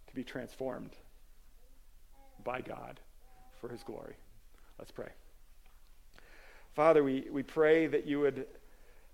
To 0.07 0.15
be 0.15 0.23
transformed 0.23 0.91
by 2.43 2.61
God 2.61 2.99
for 3.59 3.69
his 3.69 3.83
glory. 3.83 4.15
Let's 4.77 4.91
pray. 4.91 5.09
Father, 6.75 7.03
we, 7.03 7.25
we 7.31 7.43
pray 7.43 7.87
that 7.87 8.05
you 8.05 8.19
would 8.19 8.45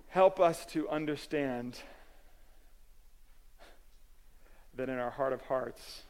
help 0.08 0.40
us 0.40 0.66
to 0.68 0.88
understand 0.90 1.80
that 4.76 4.90
in 4.90 4.98
our 4.98 5.10
heart 5.10 5.34
of 5.34 5.42
hearts, 5.42 6.04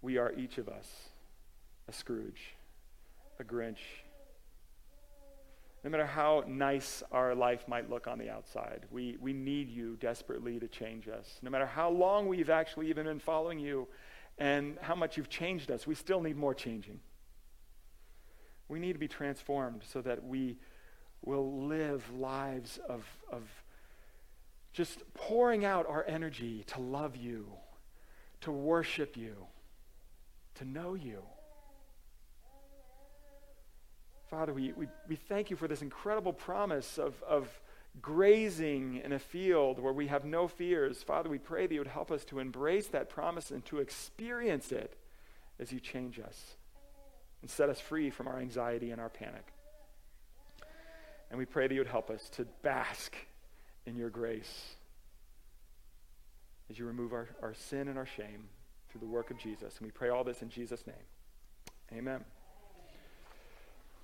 we 0.00 0.18
are 0.18 0.32
each 0.32 0.58
of 0.58 0.68
us 0.68 0.86
a 1.88 1.92
Scrooge, 1.92 2.54
a 3.38 3.44
Grinch. 3.44 3.78
No 5.82 5.90
matter 5.90 6.06
how 6.06 6.44
nice 6.46 7.02
our 7.12 7.34
life 7.34 7.68
might 7.68 7.90
look 7.90 8.06
on 8.06 8.18
the 8.18 8.30
outside, 8.30 8.86
we, 8.90 9.18
we 9.20 9.34
need 9.34 9.68
you 9.68 9.96
desperately 10.00 10.58
to 10.58 10.66
change 10.66 11.08
us. 11.08 11.38
No 11.42 11.50
matter 11.50 11.66
how 11.66 11.90
long 11.90 12.26
we've 12.26 12.48
actually 12.48 12.88
even 12.88 13.04
been 13.04 13.20
following 13.20 13.58
you 13.58 13.86
and 14.38 14.78
how 14.80 14.94
much 14.94 15.18
you've 15.18 15.28
changed 15.28 15.70
us, 15.70 15.86
we 15.86 15.94
still 15.94 16.22
need 16.22 16.38
more 16.38 16.54
changing. 16.54 17.00
We 18.68 18.78
need 18.78 18.94
to 18.94 18.98
be 18.98 19.08
transformed 19.08 19.82
so 19.86 20.00
that 20.02 20.24
we 20.24 20.56
will 21.22 21.66
live 21.66 22.04
lives 22.14 22.78
of, 22.88 23.04
of 23.30 23.42
just 24.72 25.02
pouring 25.14 25.64
out 25.64 25.86
our 25.88 26.04
energy 26.06 26.64
to 26.68 26.80
love 26.80 27.16
you, 27.16 27.46
to 28.42 28.50
worship 28.50 29.16
you, 29.16 29.36
to 30.56 30.64
know 30.64 30.94
you. 30.94 31.22
Father, 34.30 34.52
we, 34.52 34.72
we, 34.72 34.88
we 35.08 35.16
thank 35.16 35.50
you 35.50 35.56
for 35.56 35.68
this 35.68 35.82
incredible 35.82 36.32
promise 36.32 36.98
of, 36.98 37.22
of 37.22 37.48
grazing 38.02 39.00
in 39.04 39.12
a 39.12 39.18
field 39.18 39.78
where 39.78 39.92
we 39.92 40.08
have 40.08 40.24
no 40.24 40.48
fears. 40.48 41.02
Father, 41.02 41.28
we 41.28 41.38
pray 41.38 41.66
that 41.66 41.74
you 41.74 41.80
would 41.80 41.86
help 41.86 42.10
us 42.10 42.24
to 42.24 42.40
embrace 42.40 42.88
that 42.88 43.08
promise 43.08 43.50
and 43.50 43.64
to 43.66 43.78
experience 43.78 44.72
it 44.72 44.96
as 45.60 45.70
you 45.72 45.78
change 45.78 46.18
us 46.18 46.56
and 47.44 47.50
set 47.50 47.68
us 47.68 47.78
free 47.78 48.08
from 48.08 48.26
our 48.26 48.38
anxiety 48.38 48.90
and 48.90 48.98
our 48.98 49.10
panic. 49.10 49.44
And 51.28 51.38
we 51.38 51.44
pray 51.44 51.68
that 51.68 51.74
you 51.74 51.80
would 51.80 51.86
help 51.86 52.08
us 52.08 52.30
to 52.30 52.46
bask 52.62 53.14
in 53.84 53.96
your 53.96 54.08
grace 54.08 54.76
as 56.70 56.78
you 56.78 56.86
remove 56.86 57.12
our, 57.12 57.28
our 57.42 57.52
sin 57.52 57.88
and 57.88 57.98
our 57.98 58.06
shame 58.06 58.44
through 58.88 59.02
the 59.02 59.06
work 59.06 59.30
of 59.30 59.36
Jesus. 59.36 59.76
And 59.76 59.86
we 59.86 59.90
pray 59.90 60.08
all 60.08 60.24
this 60.24 60.40
in 60.40 60.48
Jesus' 60.48 60.86
name. 60.86 60.96
Amen. 61.92 62.24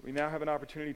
We 0.04 0.12
now 0.12 0.28
have 0.28 0.42
an 0.42 0.50
opportunity 0.50 0.88